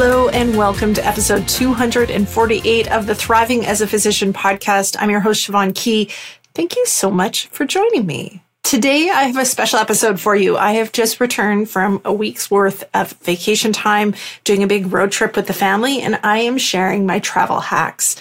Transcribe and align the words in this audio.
Hello, 0.00 0.28
and 0.28 0.56
welcome 0.56 0.94
to 0.94 1.04
episode 1.04 1.48
248 1.48 2.88
of 2.92 3.08
the 3.08 3.16
Thriving 3.16 3.66
as 3.66 3.80
a 3.80 3.86
Physician 3.88 4.32
podcast. 4.32 4.94
I'm 4.96 5.10
your 5.10 5.18
host, 5.18 5.44
Siobhan 5.44 5.74
Key. 5.74 6.08
Thank 6.54 6.76
you 6.76 6.86
so 6.86 7.10
much 7.10 7.48
for 7.48 7.64
joining 7.64 8.06
me. 8.06 8.44
Today, 8.62 9.10
I 9.10 9.24
have 9.24 9.36
a 9.36 9.44
special 9.44 9.80
episode 9.80 10.20
for 10.20 10.36
you. 10.36 10.56
I 10.56 10.74
have 10.74 10.92
just 10.92 11.18
returned 11.18 11.68
from 11.68 12.00
a 12.04 12.12
week's 12.12 12.48
worth 12.48 12.84
of 12.94 13.10
vacation 13.22 13.72
time, 13.72 14.14
doing 14.44 14.62
a 14.62 14.68
big 14.68 14.92
road 14.92 15.10
trip 15.10 15.34
with 15.34 15.48
the 15.48 15.52
family, 15.52 16.00
and 16.00 16.20
I 16.22 16.38
am 16.38 16.58
sharing 16.58 17.04
my 17.04 17.18
travel 17.18 17.58
hacks. 17.58 18.14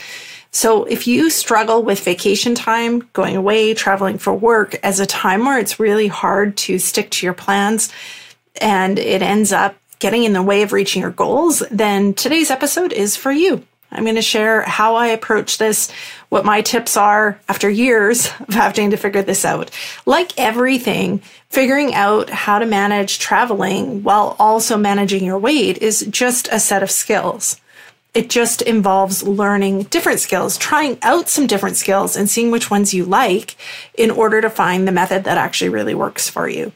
So 0.50 0.86
if 0.86 1.06
you 1.06 1.30
struggle 1.30 1.84
with 1.84 2.04
vacation 2.04 2.56
time, 2.56 3.08
going 3.14 3.36
away, 3.36 3.76
traveling 3.76 4.18
for 4.18 4.34
work 4.34 4.80
as 4.82 5.00
a 5.00 5.06
time 5.06 5.46
where 5.46 5.60
it's 5.60 5.80
really 5.80 6.08
hard 6.08 6.58
to 6.58 6.80
stick 6.80 7.12
to 7.12 7.28
your 7.28 7.36
plans 7.36 7.94
and 8.60 8.98
it 8.98 9.22
ends 9.22 9.52
up 9.52 9.76
getting 10.00 10.24
in 10.24 10.34
the 10.34 10.44
way 10.44 10.62
of 10.62 10.74
reaching 10.74 11.02
your 11.02 11.12
goals, 11.12 11.64
then 11.72 12.14
today's 12.14 12.52
episode 12.52 12.94
is 12.94 13.16
for 13.16 13.32
you. 13.32 13.66
I'm 13.92 14.04
going 14.04 14.16
to 14.16 14.22
share 14.22 14.64
how 14.64 14.96
I 14.96 15.08
approach 15.08 15.58
this, 15.58 15.90
what 16.30 16.46
my 16.46 16.62
tips 16.62 16.98
are 16.98 17.40
after 17.48 17.70
years 17.70 18.28
of 18.48 18.54
having 18.54 18.92
to 18.92 18.98
figure 18.98 19.22
this 19.22 19.46
out. 19.46 19.72
Like 20.06 20.38
everything, 20.38 21.22
figuring 21.50 21.94
out 21.94 22.30
how 22.30 22.60
to 22.60 22.66
manage 22.66 23.20
traveling 23.20 24.04
while 24.04 24.36
also 24.40 24.78
managing 24.78 25.24
your 25.24 25.40
weight 25.40 25.78
is 25.78 26.06
just 26.10 26.50
a 26.52 26.60
set 26.60 26.84
of 26.84 26.92
skills. 26.92 27.62
It 28.14 28.30
just 28.30 28.64
involves 28.64 29.22
learning 29.22 29.84
different 29.84 30.20
skills, 30.20 30.58
trying 30.58 30.98
out 31.04 31.30
some 31.30 31.46
different 31.46 31.78
skills 31.78 32.18
and 32.18 32.30
seeing 32.30 32.50
which 32.52 32.72
ones 32.72 32.94
you 32.94 33.06
like 33.06 33.56
in 33.94 34.10
order 34.10 34.42
to 34.42 34.50
find 34.50 34.88
the 34.88 34.92
method 34.92 35.24
that 35.26 35.38
actually 35.38 35.70
really 35.70 35.94
works 35.94 36.30
for 36.30 36.50
you 36.50 36.72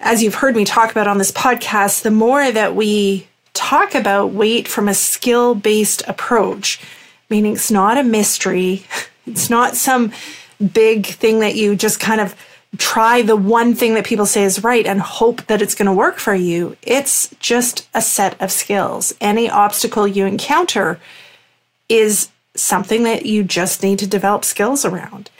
as 0.00 0.22
you've 0.22 0.34
heard 0.34 0.56
me 0.56 0.64
talk 0.64 0.90
about 0.90 1.06
on 1.06 1.18
this 1.18 1.30
podcast, 1.30 2.02
the 2.02 2.10
more 2.10 2.50
that 2.50 2.74
we 2.74 3.28
talk 3.52 3.94
about 3.94 4.32
weight 4.32 4.66
from 4.66 4.88
a 4.88 4.94
skill 4.94 5.54
based 5.54 6.02
approach, 6.08 6.80
meaning 7.28 7.52
it's 7.52 7.70
not 7.70 7.98
a 7.98 8.02
mystery, 8.02 8.84
it's 9.26 9.50
not 9.50 9.76
some 9.76 10.12
big 10.72 11.06
thing 11.06 11.40
that 11.40 11.54
you 11.54 11.76
just 11.76 12.00
kind 12.00 12.20
of 12.20 12.34
try 12.78 13.20
the 13.22 13.36
one 13.36 13.74
thing 13.74 13.94
that 13.94 14.06
people 14.06 14.26
say 14.26 14.44
is 14.44 14.62
right 14.62 14.86
and 14.86 15.00
hope 15.00 15.44
that 15.46 15.60
it's 15.60 15.74
going 15.74 15.86
to 15.86 15.92
work 15.92 16.18
for 16.18 16.34
you. 16.34 16.76
It's 16.82 17.28
just 17.40 17.88
a 17.92 18.00
set 18.00 18.40
of 18.40 18.52
skills. 18.52 19.12
Any 19.20 19.50
obstacle 19.50 20.06
you 20.06 20.24
encounter 20.24 21.00
is 21.88 22.30
something 22.54 23.02
that 23.04 23.26
you 23.26 23.42
just 23.42 23.82
need 23.82 23.98
to 23.98 24.06
develop 24.06 24.44
skills 24.44 24.84
around. 24.84 25.30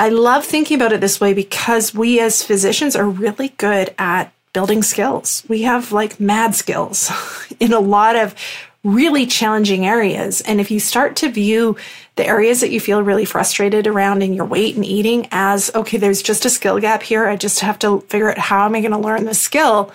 I 0.00 0.08
love 0.08 0.46
thinking 0.46 0.76
about 0.76 0.94
it 0.94 1.02
this 1.02 1.20
way 1.20 1.34
because 1.34 1.94
we 1.94 2.20
as 2.20 2.42
physicians 2.42 2.96
are 2.96 3.06
really 3.06 3.50
good 3.58 3.94
at 3.98 4.32
building 4.54 4.82
skills. 4.82 5.44
We 5.46 5.60
have 5.64 5.92
like 5.92 6.18
mad 6.18 6.54
skills 6.54 7.12
in 7.60 7.74
a 7.74 7.80
lot 7.80 8.16
of 8.16 8.34
really 8.82 9.26
challenging 9.26 9.84
areas. 9.84 10.40
And 10.40 10.58
if 10.58 10.70
you 10.70 10.80
start 10.80 11.16
to 11.16 11.28
view 11.30 11.76
the 12.16 12.26
areas 12.26 12.62
that 12.62 12.70
you 12.70 12.80
feel 12.80 13.02
really 13.02 13.26
frustrated 13.26 13.86
around 13.86 14.22
in 14.22 14.32
your 14.32 14.46
weight 14.46 14.74
and 14.74 14.86
eating 14.86 15.28
as, 15.32 15.70
okay, 15.74 15.98
there's 15.98 16.22
just 16.22 16.46
a 16.46 16.50
skill 16.50 16.80
gap 16.80 17.02
here. 17.02 17.26
I 17.26 17.36
just 17.36 17.60
have 17.60 17.78
to 17.80 18.00
figure 18.08 18.30
out 18.30 18.38
how 18.38 18.64
am 18.64 18.74
I 18.74 18.80
going 18.80 18.92
to 18.92 18.98
learn 18.98 19.26
this 19.26 19.42
skill? 19.42 19.92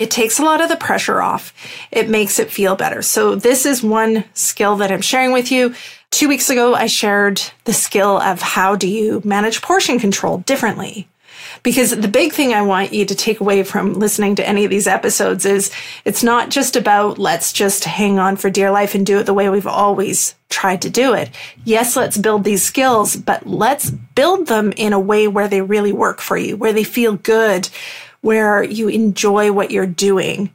It 0.00 0.10
takes 0.10 0.38
a 0.38 0.42
lot 0.42 0.62
of 0.62 0.70
the 0.70 0.76
pressure 0.76 1.20
off. 1.20 1.52
It 1.92 2.08
makes 2.08 2.38
it 2.38 2.50
feel 2.50 2.74
better. 2.74 3.02
So 3.02 3.34
this 3.34 3.66
is 3.66 3.82
one 3.82 4.24
skill 4.32 4.76
that 4.76 4.90
I'm 4.90 5.02
sharing 5.02 5.30
with 5.30 5.52
you. 5.52 5.74
Two 6.10 6.26
weeks 6.26 6.48
ago, 6.48 6.74
I 6.74 6.86
shared 6.86 7.42
the 7.64 7.74
skill 7.74 8.18
of 8.18 8.40
how 8.40 8.76
do 8.76 8.88
you 8.88 9.20
manage 9.26 9.60
portion 9.60 9.98
control 9.98 10.38
differently. 10.38 11.06
Because 11.62 11.90
the 11.90 12.08
big 12.08 12.32
thing 12.32 12.54
I 12.54 12.62
want 12.62 12.94
you 12.94 13.04
to 13.04 13.14
take 13.14 13.40
away 13.40 13.62
from 13.62 13.92
listening 13.92 14.36
to 14.36 14.48
any 14.48 14.64
of 14.64 14.70
these 14.70 14.86
episodes 14.86 15.44
is 15.44 15.70
it's 16.06 16.22
not 16.22 16.48
just 16.48 16.76
about 16.76 17.18
let's 17.18 17.52
just 17.52 17.84
hang 17.84 18.18
on 18.18 18.36
for 18.36 18.48
dear 18.48 18.70
life 18.70 18.94
and 18.94 19.04
do 19.04 19.18
it 19.18 19.24
the 19.24 19.34
way 19.34 19.50
we've 19.50 19.66
always 19.66 20.34
tried 20.48 20.80
to 20.82 20.90
do 20.90 21.12
it. 21.12 21.28
Yes, 21.64 21.94
let's 21.96 22.16
build 22.16 22.44
these 22.44 22.62
skills, 22.62 23.16
but 23.16 23.46
let's 23.46 23.90
build 23.90 24.46
them 24.46 24.72
in 24.76 24.94
a 24.94 25.00
way 25.00 25.28
where 25.28 25.48
they 25.48 25.60
really 25.60 25.92
work 25.92 26.20
for 26.20 26.38
you, 26.38 26.56
where 26.56 26.72
they 26.72 26.84
feel 26.84 27.16
good, 27.16 27.68
where 28.20 28.62
you 28.62 28.88
enjoy 28.88 29.52
what 29.52 29.70
you're 29.70 29.86
doing 29.86 30.50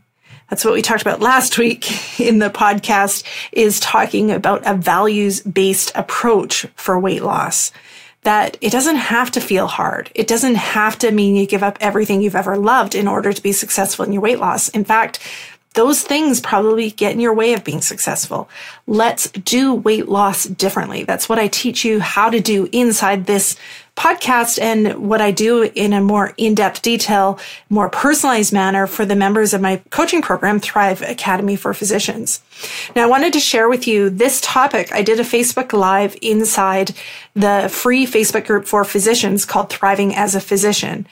that's 0.50 0.64
what 0.64 0.74
we 0.74 0.81
talked 0.81 1.02
about 1.02 1.22
last 1.22 1.58
week 1.58 2.20
in 2.20 2.40
the 2.40 2.50
podcast 2.50 3.24
is 3.52 3.80
talking 3.80 4.31
about 4.31 4.66
a 4.66 4.76
values 4.76 5.42
based 5.42 5.92
approach 5.96 6.68
for 6.76 7.00
weight 7.00 7.24
loss. 7.24 7.72
That 8.22 8.58
it 8.59 8.72
doesn't 8.72 8.96
have 8.96 9.31
to 9.31 9.42
feel 9.42 9.68
hard. 9.68 10.09
It 10.16 10.28
doesn't 10.28 10.56
have 10.56 10.98
to 11.00 11.12
mean 11.12 11.36
you 11.36 11.46
give 11.46 11.62
up 11.62 11.78
everything 11.80 12.22
you've 12.22 12.36
ever 12.36 12.58
loved 12.58 12.96
in 12.96 13.08
order 13.08 13.31
to 13.31 13.42
be 13.42 13.52
successful 13.52 14.03
in 14.03 14.14
your 14.14 14.22
weight 14.22 14.40
loss. 14.40 14.68
In 14.70 14.84
fact, 14.84 15.20
those 15.76 16.02
things 16.02 16.42
probably 16.42 16.90
get 16.90 17.12
in 17.12 17.20
your 17.20 17.34
way 17.34 17.53
of 17.53 17.64
being 17.64 17.82
successful. 17.82 18.50
Let's 18.88 19.30
do 19.32 19.76
weight 19.76 20.08
loss 20.08 20.46
differently. 20.46 21.03
That's 21.03 21.30
what 21.30 21.38
I 21.38 21.50
teach 21.50 21.86
you 21.86 22.00
how 22.00 22.30
to 22.30 22.40
do 22.40 22.68
inside 22.72 23.26
this 23.26 23.58
podcast 23.95 24.61
and 24.61 25.07
what 25.07 25.22
I 25.22 25.31
do 25.31 25.63
in 25.63 25.94
a 25.94 26.01
more 26.01 26.33
in-depth 26.38 26.81
detail, 26.81 27.39
more 27.69 27.89
personalized 27.89 28.51
manner 28.51 28.88
for 28.88 29.06
the 29.06 29.16
members 29.16 29.53
of 29.53 29.61
my 29.61 29.81
coaching 29.89 30.22
program, 30.22 30.59
Thrive 30.59 31.01
Academy 31.01 31.56
for 31.56 31.73
Physicians. 31.73 32.41
Now, 32.95 33.03
I 33.03 33.09
wanted 33.09 33.34
to 33.34 33.39
share 33.39 33.69
with 33.69 33.88
you 33.88 34.09
this 34.09 34.41
topic. 34.41 34.91
I 34.91 35.01
did 35.01 35.19
a 35.19 35.23
Facebook 35.23 35.72
Live 35.72 36.17
inside 36.22 36.94
the 37.35 37.69
free 37.72 38.05
Facebook 38.05 38.45
group 38.45 38.66
for 38.66 38.84
physicians 38.84 39.45
called 39.45 39.69
Thriving 39.69 40.13
as 40.13 40.35
a 40.35 40.41
Physician. 40.41 41.07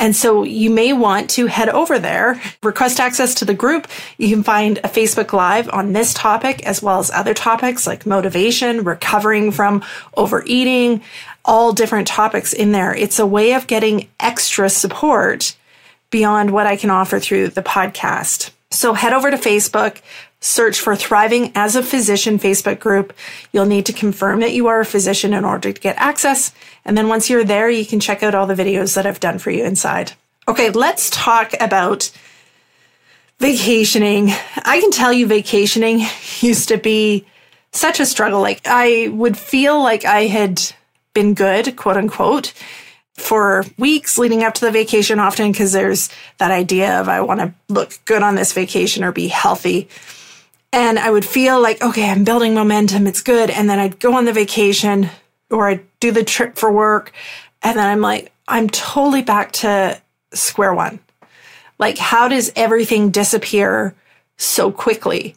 And 0.00 0.14
so 0.14 0.44
you 0.44 0.70
may 0.70 0.92
want 0.92 1.28
to 1.30 1.46
head 1.46 1.68
over 1.68 1.98
there, 1.98 2.40
request 2.62 3.00
access 3.00 3.34
to 3.36 3.44
the 3.44 3.52
group. 3.52 3.88
You 4.16 4.28
can 4.28 4.44
find 4.44 4.78
a 4.78 4.82
Facebook 4.82 5.32
Live 5.32 5.68
on 5.70 5.92
this 5.92 6.14
topic 6.14 6.64
as 6.64 6.80
well 6.80 7.00
as 7.00 7.10
other 7.10 7.34
topics 7.34 7.84
like 7.84 8.06
motivation, 8.06 8.84
recovering 8.84 9.50
from 9.50 9.82
overeating, 10.16 11.02
all 11.48 11.72
different 11.72 12.06
topics 12.06 12.52
in 12.52 12.72
there. 12.72 12.94
It's 12.94 13.18
a 13.18 13.26
way 13.26 13.54
of 13.54 13.66
getting 13.66 14.08
extra 14.20 14.68
support 14.68 15.56
beyond 16.10 16.50
what 16.50 16.66
I 16.66 16.76
can 16.76 16.90
offer 16.90 17.18
through 17.18 17.48
the 17.48 17.62
podcast. 17.62 18.50
So 18.70 18.92
head 18.92 19.14
over 19.14 19.30
to 19.30 19.38
Facebook, 19.38 20.02
search 20.40 20.78
for 20.78 20.94
Thriving 20.94 21.50
as 21.54 21.74
a 21.74 21.82
Physician 21.82 22.38
Facebook 22.38 22.80
group. 22.80 23.14
You'll 23.50 23.64
need 23.64 23.86
to 23.86 23.94
confirm 23.94 24.40
that 24.40 24.52
you 24.52 24.66
are 24.66 24.80
a 24.80 24.84
physician 24.84 25.32
in 25.32 25.44
order 25.44 25.72
to 25.72 25.80
get 25.80 25.96
access. 25.96 26.52
And 26.84 26.96
then 26.96 27.08
once 27.08 27.30
you're 27.30 27.44
there, 27.44 27.70
you 27.70 27.86
can 27.86 27.98
check 27.98 28.22
out 28.22 28.34
all 28.34 28.46
the 28.46 28.54
videos 28.54 28.94
that 28.94 29.06
I've 29.06 29.20
done 29.20 29.38
for 29.38 29.50
you 29.50 29.64
inside. 29.64 30.12
Okay, 30.46 30.68
let's 30.68 31.08
talk 31.08 31.54
about 31.60 32.10
vacationing. 33.38 34.28
I 34.64 34.80
can 34.80 34.90
tell 34.90 35.14
you 35.14 35.26
vacationing 35.26 36.00
used 36.40 36.68
to 36.68 36.76
be 36.76 37.26
such 37.72 38.00
a 38.00 38.06
struggle. 38.06 38.42
Like 38.42 38.60
I 38.66 39.08
would 39.08 39.38
feel 39.38 39.82
like 39.82 40.04
I 40.04 40.26
had 40.26 40.62
been 41.14 41.34
good, 41.34 41.76
quote 41.76 41.96
unquote, 41.96 42.52
for 43.14 43.64
weeks 43.76 44.16
leading 44.16 44.44
up 44.44 44.54
to 44.54 44.64
the 44.64 44.70
vacation 44.70 45.18
often 45.18 45.50
because 45.50 45.72
there's 45.72 46.08
that 46.38 46.50
idea 46.50 47.00
of 47.00 47.08
I 47.08 47.20
want 47.20 47.40
to 47.40 47.52
look 47.68 47.98
good 48.04 48.22
on 48.22 48.36
this 48.36 48.52
vacation 48.52 49.04
or 49.04 49.12
be 49.12 49.28
healthy. 49.28 49.88
And 50.72 50.98
I 50.98 51.10
would 51.10 51.24
feel 51.24 51.60
like, 51.60 51.82
okay, 51.82 52.10
I'm 52.10 52.24
building 52.24 52.54
momentum. 52.54 53.06
It's 53.06 53.22
good. 53.22 53.50
And 53.50 53.68
then 53.68 53.78
I'd 53.78 53.98
go 53.98 54.14
on 54.14 54.24
the 54.24 54.32
vacation 54.32 55.08
or 55.50 55.68
I'd 55.68 55.84
do 55.98 56.12
the 56.12 56.24
trip 56.24 56.56
for 56.56 56.70
work. 56.70 57.12
And 57.62 57.78
then 57.78 57.86
I'm 57.86 58.00
like, 58.00 58.32
I'm 58.46 58.68
totally 58.68 59.22
back 59.22 59.52
to 59.52 60.00
square 60.32 60.74
one. 60.74 61.00
Like, 61.78 61.98
how 61.98 62.28
does 62.28 62.52
everything 62.54 63.10
disappear 63.10 63.94
so 64.36 64.70
quickly? 64.70 65.36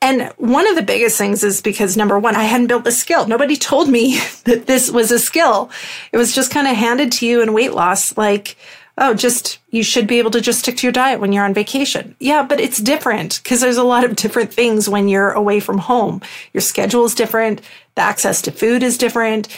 And 0.00 0.32
one 0.36 0.68
of 0.68 0.76
the 0.76 0.82
biggest 0.82 1.18
things 1.18 1.42
is 1.42 1.60
because 1.60 1.96
number 1.96 2.18
one, 2.18 2.36
I 2.36 2.44
hadn't 2.44 2.68
built 2.68 2.84
the 2.84 2.92
skill. 2.92 3.26
Nobody 3.26 3.56
told 3.56 3.88
me 3.88 4.18
that 4.44 4.66
this 4.66 4.90
was 4.90 5.10
a 5.10 5.18
skill. 5.18 5.70
It 6.12 6.16
was 6.16 6.34
just 6.34 6.52
kind 6.52 6.68
of 6.68 6.76
handed 6.76 7.12
to 7.12 7.26
you 7.26 7.42
in 7.42 7.52
weight 7.52 7.72
loss. 7.72 8.16
Like, 8.16 8.56
oh, 8.96 9.14
just, 9.14 9.58
you 9.70 9.82
should 9.82 10.06
be 10.06 10.18
able 10.18 10.30
to 10.32 10.40
just 10.40 10.60
stick 10.60 10.76
to 10.78 10.86
your 10.86 10.92
diet 10.92 11.20
when 11.20 11.32
you're 11.32 11.44
on 11.44 11.54
vacation. 11.54 12.14
Yeah, 12.20 12.44
but 12.44 12.60
it's 12.60 12.78
different 12.78 13.40
because 13.42 13.60
there's 13.60 13.76
a 13.76 13.82
lot 13.82 14.04
of 14.04 14.16
different 14.16 14.52
things 14.52 14.88
when 14.88 15.08
you're 15.08 15.32
away 15.32 15.58
from 15.60 15.78
home. 15.78 16.22
Your 16.52 16.60
schedule 16.60 17.04
is 17.04 17.14
different. 17.14 17.60
The 17.96 18.02
access 18.02 18.40
to 18.42 18.52
food 18.52 18.82
is 18.82 18.98
different. 18.98 19.48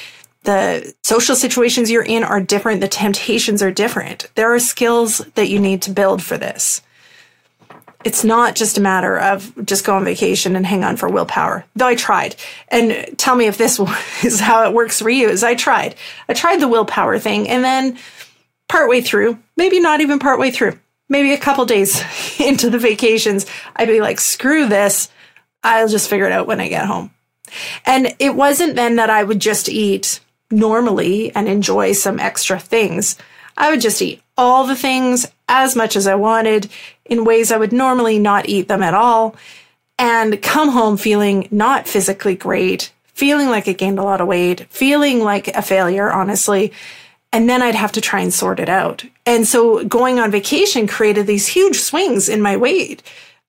The 0.44 0.94
social 1.02 1.36
situations 1.36 1.90
you're 1.90 2.02
in 2.02 2.24
are 2.24 2.40
different. 2.40 2.80
The 2.80 2.88
temptations 2.88 3.62
are 3.62 3.70
different. 3.70 4.30
There 4.36 4.54
are 4.54 4.58
skills 4.58 5.18
that 5.34 5.50
you 5.50 5.58
need 5.58 5.82
to 5.82 5.90
build 5.90 6.22
for 6.22 6.38
this 6.38 6.80
it's 8.04 8.24
not 8.24 8.54
just 8.54 8.78
a 8.78 8.80
matter 8.80 9.18
of 9.18 9.52
just 9.64 9.84
go 9.84 9.96
on 9.96 10.04
vacation 10.04 10.56
and 10.56 10.66
hang 10.66 10.84
on 10.84 10.96
for 10.96 11.08
willpower. 11.08 11.64
Though 11.76 11.86
I 11.86 11.94
tried. 11.94 12.36
And 12.68 13.18
tell 13.18 13.34
me 13.34 13.46
if 13.46 13.58
this 13.58 13.78
is 14.24 14.40
how 14.40 14.64
it 14.64 14.74
works 14.74 15.00
for 15.00 15.10
you 15.10 15.28
is 15.28 15.44
I 15.44 15.54
tried. 15.54 15.94
I 16.28 16.34
tried 16.34 16.60
the 16.60 16.68
willpower 16.68 17.18
thing 17.18 17.48
and 17.48 17.62
then 17.62 17.98
partway 18.68 19.00
through, 19.00 19.38
maybe 19.56 19.80
not 19.80 20.00
even 20.00 20.18
partway 20.18 20.50
through, 20.50 20.78
maybe 21.08 21.32
a 21.32 21.38
couple 21.38 21.66
days 21.66 22.02
into 22.40 22.70
the 22.70 22.78
vacations, 22.78 23.46
I'd 23.76 23.88
be 23.88 24.00
like, 24.00 24.20
screw 24.20 24.66
this. 24.66 25.10
I'll 25.62 25.88
just 25.88 26.08
figure 26.08 26.26
it 26.26 26.32
out 26.32 26.46
when 26.46 26.60
I 26.60 26.68
get 26.68 26.86
home. 26.86 27.10
And 27.84 28.14
it 28.18 28.34
wasn't 28.34 28.76
then 28.76 28.96
that 28.96 29.10
I 29.10 29.24
would 29.24 29.40
just 29.40 29.68
eat 29.68 30.20
normally 30.50 31.34
and 31.34 31.48
enjoy 31.48 31.92
some 31.92 32.18
extra 32.18 32.58
things. 32.58 33.16
I 33.56 33.70
would 33.70 33.80
just 33.80 34.00
eat 34.00 34.22
all 34.38 34.66
the 34.66 34.76
things 34.76 35.26
as 35.50 35.76
much 35.76 35.96
as 35.96 36.06
I 36.06 36.14
wanted 36.14 36.70
in 37.04 37.24
ways 37.24 37.52
I 37.52 37.58
would 37.58 37.72
normally 37.72 38.18
not 38.18 38.48
eat 38.48 38.68
them 38.68 38.82
at 38.82 38.94
all 38.94 39.34
and 39.98 40.40
come 40.40 40.70
home 40.70 40.96
feeling 40.96 41.48
not 41.50 41.86
physically 41.86 42.36
great, 42.36 42.92
feeling 43.12 43.48
like 43.48 43.68
I 43.68 43.72
gained 43.72 43.98
a 43.98 44.04
lot 44.04 44.20
of 44.20 44.28
weight, 44.28 44.66
feeling 44.70 45.22
like 45.22 45.48
a 45.48 45.60
failure, 45.60 46.10
honestly. 46.10 46.72
And 47.32 47.48
then 47.48 47.62
I'd 47.62 47.74
have 47.74 47.92
to 47.92 48.00
try 48.00 48.20
and 48.20 48.32
sort 48.32 48.60
it 48.60 48.68
out. 48.68 49.04
And 49.26 49.46
so 49.46 49.84
going 49.84 50.18
on 50.18 50.30
vacation 50.30 50.86
created 50.86 51.26
these 51.26 51.48
huge 51.48 51.76
swings 51.76 52.28
in 52.28 52.40
my 52.40 52.56
weight 52.56 53.02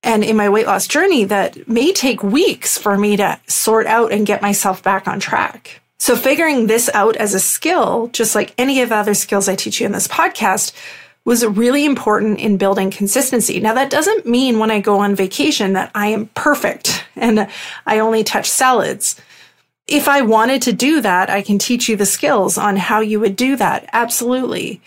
and 0.03 0.24
in 0.24 0.36
my 0.36 0.50
weight 0.50 0.65
loss 0.65 0.88
journey 0.88 1.24
that 1.25 1.68
may 1.68 1.94
take 1.94 2.24
weeks 2.24 2.77
for 2.77 2.98
me 2.98 3.15
to 3.18 3.39
sort 3.48 3.86
out 3.86 4.12
and 4.12 4.25
get 4.25 4.42
myself 4.42 4.83
back 4.83 5.07
on 5.07 5.19
track. 5.19 5.81
So 6.00 6.15
figuring 6.15 6.65
this 6.65 6.89
out 6.95 7.15
as 7.15 7.36
a 7.36 7.39
skill, 7.39 8.07
just 8.07 8.33
like 8.33 8.56
any 8.57 8.81
of 8.81 8.89
the 8.89 8.95
other 8.95 9.13
skills 9.13 9.48
I 9.48 9.56
teach 9.56 9.80
you 9.80 9.86
in 9.86 9.92
this 9.92 10.07
podcast, 10.07 10.74
was 11.23 11.45
really 11.45 11.85
important 11.85 12.39
in 12.39 12.57
building 12.57 12.89
consistency. 12.89 13.59
Now, 13.59 13.73
that 13.75 13.91
doesn't 13.91 14.25
mean 14.25 14.57
when 14.59 14.71
I 14.71 14.79
go 14.79 15.00
on 15.00 15.15
vacation 15.15 15.73
that 15.73 15.91
I 15.94 16.07
am 16.07 16.27
perfect 16.27 17.06
and 17.15 17.47
I 17.85 18.00
only 18.00 18.23
touch 18.23 18.50
salads. 18.50 19.21
If 19.88 20.07
I 20.07 20.21
wanted 20.21 20.62
to 20.63 20.73
do 20.73 21.01
that, 21.01 21.29
I 21.29 21.41
can 21.41 21.59
teach 21.59 21.88
you 21.89 21.95
the 21.95 22.06
skills 22.06 22.57
on 22.57 22.75
how 22.75 23.01
you 23.01 23.19
would 23.19 23.35
do 23.35 23.56
that. 23.57 23.89
Absolutely. 23.94 24.81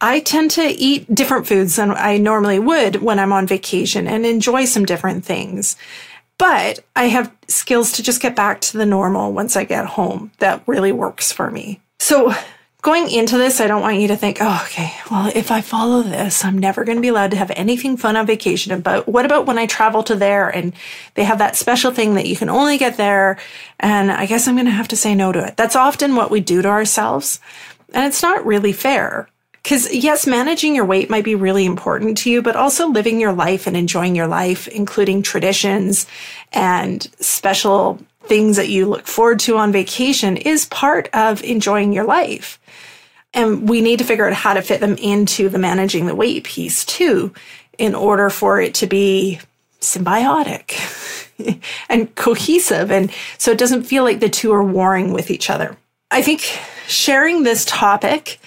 I 0.00 0.20
tend 0.20 0.50
to 0.52 0.62
eat 0.62 1.14
different 1.14 1.46
foods 1.46 1.76
than 1.76 1.92
I 1.92 2.18
normally 2.18 2.58
would 2.58 2.96
when 2.96 3.18
I'm 3.18 3.32
on 3.32 3.46
vacation 3.46 4.06
and 4.06 4.26
enjoy 4.26 4.64
some 4.64 4.84
different 4.84 5.24
things. 5.24 5.76
But 6.36 6.80
I 6.96 7.04
have 7.04 7.34
skills 7.46 7.92
to 7.92 8.02
just 8.02 8.20
get 8.20 8.34
back 8.34 8.60
to 8.62 8.76
the 8.76 8.86
normal 8.86 9.32
once 9.32 9.56
I 9.56 9.64
get 9.64 9.86
home 9.86 10.32
that 10.38 10.62
really 10.66 10.92
works 10.92 11.30
for 11.30 11.50
me. 11.50 11.80
So 12.00 12.34
going 12.84 13.10
into 13.10 13.38
this, 13.38 13.62
I 13.62 13.66
don't 13.66 13.80
want 13.80 13.98
you 13.98 14.08
to 14.08 14.16
think, 14.16 14.38
oh, 14.42 14.62
okay, 14.66 14.92
well, 15.10 15.32
if 15.34 15.50
I 15.50 15.62
follow 15.62 16.02
this, 16.02 16.44
I'm 16.44 16.58
never 16.58 16.84
going 16.84 16.98
to 16.98 17.02
be 17.02 17.08
allowed 17.08 17.30
to 17.30 17.36
have 17.38 17.50
anything 17.56 17.96
fun 17.96 18.14
on 18.14 18.26
vacation. 18.26 18.78
But 18.82 19.08
what 19.08 19.24
about 19.24 19.46
when 19.46 19.58
I 19.58 19.64
travel 19.64 20.02
to 20.04 20.14
there 20.14 20.50
and 20.50 20.74
they 21.14 21.24
have 21.24 21.38
that 21.38 21.56
special 21.56 21.92
thing 21.92 22.14
that 22.14 22.26
you 22.26 22.36
can 22.36 22.50
only 22.50 22.76
get 22.76 22.98
there? 22.98 23.38
And 23.80 24.12
I 24.12 24.26
guess 24.26 24.46
I'm 24.46 24.54
going 24.54 24.66
to 24.66 24.70
have 24.70 24.88
to 24.88 24.98
say 24.98 25.14
no 25.14 25.32
to 25.32 25.44
it. 25.44 25.56
That's 25.56 25.76
often 25.76 26.14
what 26.14 26.30
we 26.30 26.40
do 26.40 26.60
to 26.60 26.68
ourselves. 26.68 27.40
And 27.94 28.04
it's 28.04 28.22
not 28.22 28.44
really 28.44 28.74
fair. 28.74 29.28
Because 29.62 29.90
yes, 29.94 30.26
managing 30.26 30.74
your 30.74 30.84
weight 30.84 31.08
might 31.08 31.24
be 31.24 31.34
really 31.34 31.64
important 31.64 32.18
to 32.18 32.30
you, 32.30 32.42
but 32.42 32.54
also 32.54 32.88
living 32.88 33.18
your 33.18 33.32
life 33.32 33.66
and 33.66 33.78
enjoying 33.78 34.14
your 34.14 34.26
life, 34.26 34.68
including 34.68 35.22
traditions 35.22 36.06
and 36.52 37.02
special 37.18 37.98
things 38.24 38.58
that 38.58 38.68
you 38.68 38.86
look 38.86 39.06
forward 39.06 39.40
to 39.40 39.56
on 39.56 39.72
vacation 39.72 40.36
is 40.36 40.66
part 40.66 41.08
of 41.14 41.42
enjoying 41.42 41.94
your 41.94 42.04
life. 42.04 42.58
And 43.34 43.68
we 43.68 43.80
need 43.80 43.98
to 43.98 44.04
figure 44.04 44.26
out 44.26 44.32
how 44.32 44.54
to 44.54 44.62
fit 44.62 44.80
them 44.80 44.96
into 44.96 45.48
the 45.48 45.58
managing 45.58 46.06
the 46.06 46.14
weight 46.14 46.44
piece 46.44 46.84
too, 46.84 47.34
in 47.78 47.94
order 47.94 48.30
for 48.30 48.60
it 48.60 48.74
to 48.74 48.86
be 48.86 49.40
symbiotic 49.80 50.78
and 51.88 52.14
cohesive. 52.14 52.90
And 52.90 53.10
so 53.38 53.50
it 53.50 53.58
doesn't 53.58 53.82
feel 53.84 54.04
like 54.04 54.20
the 54.20 54.28
two 54.28 54.52
are 54.52 54.64
warring 54.64 55.12
with 55.12 55.30
each 55.30 55.50
other. 55.50 55.76
I 56.10 56.22
think 56.22 56.40
sharing 56.86 57.42
this 57.42 57.64
topic 57.64 58.38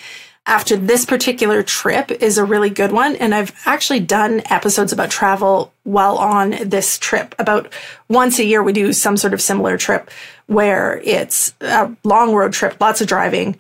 after 0.48 0.78
this 0.78 1.06
particular 1.06 1.62
trip 1.62 2.10
is 2.10 2.38
a 2.38 2.46
really 2.46 2.70
good 2.70 2.94
one. 2.94 3.18
And 3.18 3.36
I've 3.36 3.54
actually 3.66 4.00
done 4.00 4.42
episodes 4.50 4.94
about 4.94 5.12
travel 5.12 5.74
while 5.84 6.18
on 6.18 6.56
this 6.64 6.98
trip. 6.98 7.36
About 7.38 7.72
once 8.08 8.40
a 8.40 8.46
year, 8.46 8.64
we 8.64 8.72
do 8.72 8.94
some 8.94 9.18
sort 9.18 9.34
of 9.34 9.42
similar 9.42 9.78
trip 9.78 10.10
where 10.48 11.02
it's 11.04 11.54
a 11.60 11.92
long 12.06 12.34
road 12.34 12.54
trip, 12.54 12.80
lots 12.80 13.02
of 13.02 13.08
driving, 13.08 13.58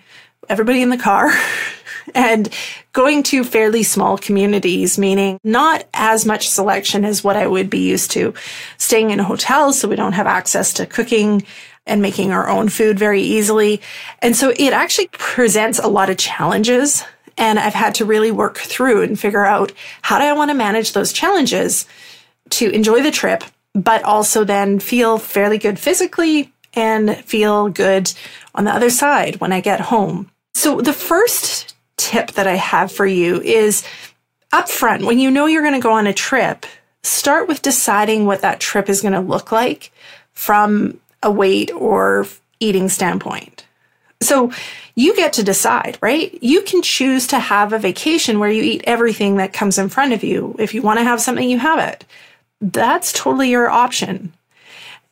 everybody 0.49 0.81
in 0.81 0.89
the 0.89 0.97
car. 0.97 1.31
and 2.15 2.49
going 2.93 3.23
to 3.23 3.43
fairly 3.43 3.83
small 3.83 4.17
communities, 4.17 4.97
meaning 4.97 5.39
not 5.43 5.85
as 5.93 6.25
much 6.25 6.49
selection 6.49 7.05
as 7.05 7.23
what 7.23 7.35
I 7.35 7.47
would 7.47 7.69
be 7.69 7.87
used 7.89 8.11
to. 8.11 8.33
Staying 8.77 9.11
in 9.11 9.19
hotels 9.19 9.79
so 9.79 9.87
we 9.87 9.95
don't 9.95 10.13
have 10.13 10.27
access 10.27 10.73
to 10.73 10.85
cooking 10.85 11.43
and 11.85 12.01
making 12.01 12.31
our 12.31 12.49
own 12.49 12.69
food 12.69 12.99
very 12.99 13.21
easily. 13.21 13.81
And 14.19 14.35
so 14.35 14.53
it 14.57 14.73
actually 14.73 15.07
presents 15.11 15.79
a 15.79 15.87
lot 15.87 16.09
of 16.09 16.17
challenges. 16.17 17.03
And 17.37 17.59
I've 17.59 17.73
had 17.73 17.95
to 17.95 18.05
really 18.05 18.31
work 18.31 18.57
through 18.57 19.03
and 19.03 19.19
figure 19.19 19.45
out 19.45 19.71
how 20.01 20.17
do 20.17 20.25
I 20.25 20.33
want 20.33 20.49
to 20.49 20.55
manage 20.55 20.93
those 20.93 21.13
challenges 21.13 21.85
to 22.51 22.69
enjoy 22.71 23.03
the 23.03 23.11
trip, 23.11 23.43
but 23.73 24.03
also 24.03 24.43
then 24.43 24.79
feel 24.79 25.17
fairly 25.17 25.57
good 25.57 25.79
physically 25.79 26.51
and 26.73 27.15
feel 27.17 27.69
good 27.69 28.11
on 28.55 28.65
the 28.65 28.71
other 28.71 28.89
side 28.89 29.39
when 29.39 29.53
I 29.53 29.61
get 29.61 29.79
home. 29.79 30.29
So 30.57 30.81
the 30.81 30.91
first 30.91 31.75
tip 31.97 32.31
that 32.31 32.47
I 32.47 32.55
have 32.55 32.91
for 32.91 33.05
you 33.05 33.39
is 33.41 33.83
upfront, 34.51 35.05
when 35.05 35.19
you 35.19 35.29
know 35.29 35.45
you're 35.45 35.61
going 35.61 35.75
to 35.75 35.79
go 35.79 35.91
on 35.91 36.07
a 36.07 36.13
trip, 36.13 36.65
start 37.03 37.47
with 37.47 37.61
deciding 37.61 38.25
what 38.25 38.41
that 38.41 38.59
trip 38.59 38.89
is 38.89 39.01
going 39.01 39.13
to 39.13 39.19
look 39.19 39.51
like 39.51 39.91
from 40.33 40.99
a 41.21 41.29
weight 41.29 41.69
or 41.75 42.25
eating 42.59 42.89
standpoint. 42.89 43.67
So 44.19 44.51
you 44.95 45.15
get 45.15 45.31
to 45.33 45.43
decide, 45.43 45.99
right? 46.01 46.35
You 46.41 46.63
can 46.63 46.81
choose 46.81 47.27
to 47.27 47.37
have 47.37 47.71
a 47.71 47.77
vacation 47.77 48.39
where 48.39 48.49
you 48.49 48.63
eat 48.63 48.83
everything 48.85 49.35
that 49.35 49.53
comes 49.53 49.77
in 49.77 49.89
front 49.89 50.11
of 50.11 50.23
you. 50.23 50.55
If 50.57 50.73
you 50.73 50.81
want 50.81 50.97
to 50.97 51.03
have 51.03 51.21
something, 51.21 51.47
you 51.47 51.59
have 51.59 51.77
it. 51.77 52.03
That's 52.61 53.13
totally 53.13 53.51
your 53.51 53.69
option. 53.69 54.33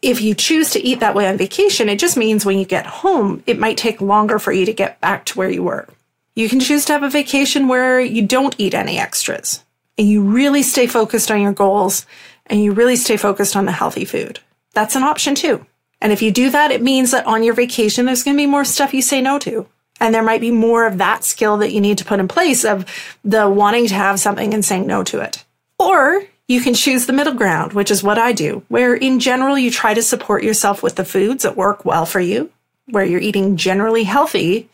If 0.05 0.21
you 0.21 0.35
choose 0.35 0.69
to 0.69 0.79
eat 0.79 0.99
that 0.99 1.15
way 1.15 1.27
on 1.27 1.35
vacation, 1.35 1.89
it 1.89 1.97
just 1.97 2.15
means 2.15 2.45
when 2.45 2.59
you 2.59 2.65
get 2.65 2.85
home, 2.85 3.41
it 3.47 3.57
might 3.57 3.75
take 3.75 4.01
longer 4.01 4.37
for 4.37 4.51
you 4.51 4.63
to 4.67 4.71
get 4.71 5.01
back 5.01 5.25
to 5.25 5.37
where 5.39 5.49
you 5.49 5.63
were. 5.63 5.87
You 6.35 6.47
can 6.47 6.59
choose 6.59 6.85
to 6.85 6.93
have 6.93 7.01
a 7.01 7.09
vacation 7.09 7.67
where 7.67 7.99
you 7.99 8.21
don't 8.21 8.53
eat 8.59 8.75
any 8.75 8.99
extras 8.99 9.63
and 9.97 10.07
you 10.07 10.21
really 10.21 10.61
stay 10.61 10.85
focused 10.85 11.31
on 11.31 11.41
your 11.41 11.53
goals 11.53 12.05
and 12.45 12.63
you 12.63 12.71
really 12.71 12.97
stay 12.97 13.17
focused 13.17 13.55
on 13.55 13.65
the 13.65 13.71
healthy 13.71 14.05
food. 14.05 14.39
That's 14.73 14.95
an 14.95 15.01
option 15.01 15.33
too. 15.33 15.65
And 15.99 16.13
if 16.13 16.21
you 16.21 16.29
do 16.29 16.51
that, 16.51 16.69
it 16.69 16.83
means 16.83 17.09
that 17.09 17.25
on 17.25 17.41
your 17.41 17.55
vacation, 17.55 18.05
there's 18.05 18.21
going 18.21 18.37
to 18.37 18.43
be 18.43 18.45
more 18.45 18.63
stuff 18.63 18.93
you 18.93 19.01
say 19.01 19.23
no 19.23 19.39
to. 19.39 19.65
And 19.99 20.13
there 20.13 20.21
might 20.21 20.41
be 20.41 20.51
more 20.51 20.85
of 20.85 20.99
that 20.99 21.23
skill 21.23 21.57
that 21.57 21.71
you 21.71 21.81
need 21.81 21.97
to 21.97 22.05
put 22.05 22.19
in 22.19 22.27
place 22.27 22.63
of 22.63 22.85
the 23.23 23.49
wanting 23.49 23.87
to 23.87 23.95
have 23.95 24.19
something 24.19 24.53
and 24.53 24.63
saying 24.63 24.85
no 24.85 25.03
to 25.05 25.21
it. 25.21 25.43
Or 25.79 26.21
you 26.47 26.61
can 26.61 26.73
choose 26.73 27.05
the 27.05 27.13
middle 27.13 27.33
ground, 27.33 27.73
which 27.73 27.89
is 27.89 28.03
what 28.03 28.17
I 28.17 28.31
do, 28.31 28.63
where 28.67 28.93
in 28.93 29.19
general, 29.19 29.57
you 29.57 29.71
try 29.71 29.93
to 29.93 30.03
support 30.03 30.43
yourself 30.43 30.83
with 30.83 30.95
the 30.95 31.05
foods 31.05 31.43
that 31.43 31.57
work 31.57 31.85
well 31.85 32.05
for 32.05 32.19
you, 32.19 32.51
where 32.89 33.05
you're 33.05 33.19
eating 33.19 33.57
generally 33.57 34.03
healthy, 34.03 34.69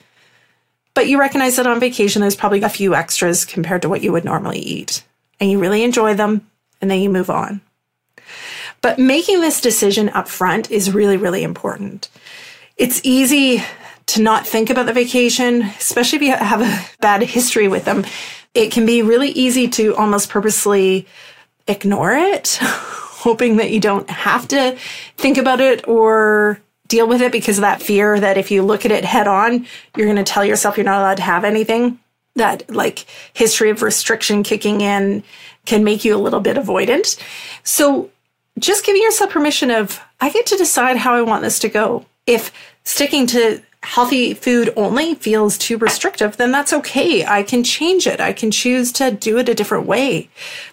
but 0.93 1.07
you 1.07 1.19
recognize 1.19 1.55
that 1.55 1.67
on 1.67 1.79
vacation, 1.79 2.21
there's 2.21 2.35
probably 2.35 2.61
a 2.61 2.69
few 2.69 2.93
extras 2.93 3.45
compared 3.45 3.81
to 3.83 3.89
what 3.89 4.01
you 4.01 4.11
would 4.11 4.25
normally 4.25 4.59
eat. 4.59 5.03
And 5.39 5.49
you 5.49 5.59
really 5.59 5.83
enjoy 5.83 6.13
them, 6.13 6.45
and 6.81 6.91
then 6.91 6.99
you 6.99 7.09
move 7.09 7.29
on. 7.29 7.61
But 8.81 8.99
making 8.99 9.39
this 9.39 9.61
decision 9.61 10.09
up 10.09 10.27
front 10.27 10.69
is 10.69 10.91
really, 10.91 11.15
really 11.15 11.43
important. 11.43 12.09
It's 12.77 12.99
easy 13.03 13.63
to 14.07 14.21
not 14.21 14.45
think 14.45 14.69
about 14.69 14.87
the 14.87 14.93
vacation, 14.93 15.61
especially 15.61 16.17
if 16.17 16.23
you 16.23 16.35
have 16.35 16.61
a 16.61 16.89
bad 16.99 17.21
history 17.21 17.67
with 17.67 17.85
them. 17.85 18.03
It 18.53 18.71
can 18.71 18.85
be 18.85 19.01
really 19.01 19.29
easy 19.29 19.69
to 19.69 19.95
almost 19.95 20.29
purposely 20.29 21.07
ignore 21.67 22.13
it, 22.13 22.57
hoping 22.61 23.57
that 23.57 23.71
you 23.71 23.79
don't 23.79 24.09
have 24.09 24.47
to 24.49 24.77
think 25.17 25.37
about 25.37 25.61
it 25.61 25.87
or 25.87 26.59
deal 26.87 27.07
with 27.07 27.21
it 27.21 27.31
because 27.31 27.57
of 27.57 27.61
that 27.61 27.81
fear 27.81 28.19
that 28.19 28.37
if 28.37 28.51
you 28.51 28.61
look 28.61 28.85
at 28.85 28.91
it 28.91 29.05
head 29.05 29.27
on, 29.27 29.65
you're 29.95 30.07
going 30.07 30.17
to 30.17 30.23
tell 30.23 30.43
yourself 30.43 30.77
you're 30.77 30.83
not 30.83 30.99
allowed 30.99 31.17
to 31.17 31.23
have 31.23 31.43
anything. 31.43 31.99
that 32.35 32.69
like 32.69 33.05
history 33.33 33.69
of 33.69 33.81
restriction 33.81 34.41
kicking 34.41 34.81
in 34.81 35.21
can 35.65 35.83
make 35.83 36.05
you 36.05 36.15
a 36.15 36.17
little 36.17 36.39
bit 36.39 36.57
avoidant. 36.57 37.19
So 37.63 38.09
just 38.59 38.85
giving 38.85 39.01
yourself 39.01 39.31
permission 39.31 39.71
of, 39.71 39.99
I 40.19 40.29
get 40.29 40.45
to 40.47 40.57
decide 40.57 40.97
how 40.97 41.13
I 41.13 41.21
want 41.21 41.43
this 41.43 41.59
to 41.59 41.69
go. 41.69 42.05
If 42.25 42.51
sticking 42.83 43.27
to 43.27 43.61
healthy 43.83 44.33
food 44.33 44.71
only 44.75 45.15
feels 45.15 45.57
too 45.57 45.77
restrictive, 45.77 46.37
then 46.37 46.51
that's 46.51 46.73
okay. 46.73 47.25
I 47.25 47.43
can 47.43 47.63
change 47.63 48.07
it. 48.07 48.19
I 48.19 48.33
can 48.33 48.51
choose 48.51 48.91
to 48.93 49.11
do 49.11 49.37
it 49.37 49.49
a 49.49 49.55
different 49.55 49.87
way. 49.87 50.29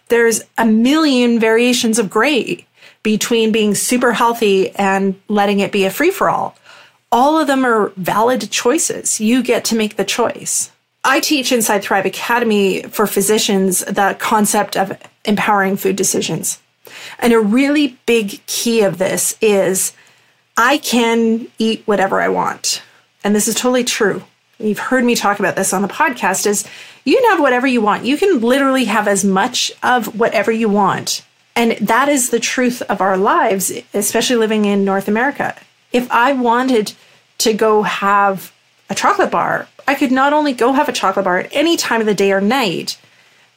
There's 0.09 0.43
a 0.57 0.67
million 0.67 1.41
variations 1.41 1.99
of 1.99 2.11
gray 2.11 2.67
between 3.03 3.53
being 3.53 3.75
super 3.75 4.13
healthy 4.13 4.71
and 4.71 5.21
letting 5.29 5.61
it 5.61 5.73
be 5.73 5.85
a 5.85 5.91
free 5.91 6.11
for 6.11 6.29
all. 6.29 6.57
All 7.11 7.39
of 7.39 7.47
them 7.47 7.65
are 7.65 7.93
valid 7.97 8.51
choices. 8.51 9.21
You 9.21 9.43
get 9.43 9.65
to 9.67 9.77
make 9.77 9.97
the 9.97 10.05
choice. 10.05 10.71
I 11.05 11.21
teach 11.21 11.53
inside 11.53 11.83
Thrive 11.83 12.05
Academy 12.05 12.83
for 12.83 13.07
physicians 13.07 13.79
the 13.81 14.17
concept 14.19 14.77
of 14.77 14.99
empowering 15.25 15.79
food 15.79 15.97
decisions. 15.97 16.61
And 17.19 17.33
a 17.33 17.41
really 17.41 17.99
big 18.05 18.45
key 18.47 18.83
of 18.83 18.99
this 18.99 19.37
is 19.41 19.93
I 20.57 20.79
can 20.79 21.49
eat 21.59 21.83
whatever 21.87 22.21
I 22.21 22.29
want 22.29 22.83
and 23.29 23.37
this 23.37 23.47
is 23.47 23.55
totally 23.55 23.85
true. 23.85 24.23
You've 24.59 24.79
heard 24.79 25.05
me 25.05 25.15
talk 25.15 25.39
about 25.39 25.55
this 25.55 25.75
on 25.75 25.83
the 25.83 25.89
podcast 25.89 26.47
is 26.47 26.67
you 27.05 27.15
can 27.15 27.31
have 27.33 27.41
whatever 27.41 27.67
you 27.67 27.83
want. 27.83 28.07
You 28.07 28.17
can 28.17 28.41
literally 28.41 28.87
have 28.87 29.07
as 29.07 29.23
much 29.23 29.71
of 29.83 30.19
whatever 30.19 30.51
you 30.51 30.71
want. 30.71 31.23
And 31.55 31.73
that 31.73 32.09
is 32.09 32.31
the 32.31 32.41
truth 32.41 32.81
of 32.81 33.03
our 33.03 33.19
lives, 33.19 33.71
especially 33.93 34.37
living 34.37 34.65
in 34.65 34.83
North 34.83 35.09
America. 35.09 35.55
If 35.93 36.11
I 36.11 36.33
wanted 36.33 36.95
to 37.37 37.53
go 37.53 37.83
have 37.83 38.51
a 38.89 38.95
chocolate 38.95 39.31
bar, 39.31 39.69
I 39.87 39.95
could 39.95 40.11
not 40.11 40.33
only 40.33 40.55
go 40.55 40.73
have 40.73 40.89
a 40.89 40.93
chocolate 40.93 41.27
bar 41.27 41.37
at 41.37 41.55
any 41.55 41.77
time 41.77 42.01
of 42.01 42.07
the 42.07 42.15
day 42.15 42.33
or 42.33 42.41
night, 42.41 42.99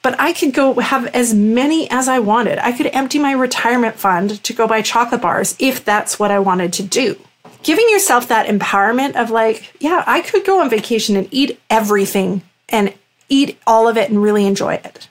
but 0.01 0.19
I 0.19 0.33
could 0.33 0.53
go 0.53 0.81
have 0.81 1.07
as 1.15 1.33
many 1.33 1.89
as 1.89 2.09
I 2.09 2.19
wanted. 2.19 2.59
I 2.59 2.73
could 2.73 2.87
empty 2.87 3.19
my 3.19 3.31
retirement 3.31 3.95
fund 3.95 4.43
to 4.43 4.51
go 4.51 4.67
buy 4.67 4.81
chocolate 4.81 5.21
bars 5.21 5.55
if 5.59 5.85
that's 5.85 6.19
what 6.19 6.29
I 6.29 6.39
wanted 6.39 6.73
to 6.73 6.83
do 6.83 7.17
giving 7.63 7.87
yourself 7.89 8.27
that 8.27 8.47
empowerment 8.47 9.15
of 9.15 9.29
like, 9.29 9.73
yeah, 9.79 10.03
I 10.07 10.21
could 10.21 10.45
go 10.45 10.61
on 10.61 10.69
vacation 10.69 11.15
and 11.15 11.27
eat 11.31 11.59
everything 11.69 12.41
and 12.69 12.93
eat 13.29 13.59
all 13.65 13.87
of 13.87 13.97
it 13.97 14.09
and 14.09 14.21
really 14.21 14.45
enjoy 14.45 14.75
it. 14.75 15.07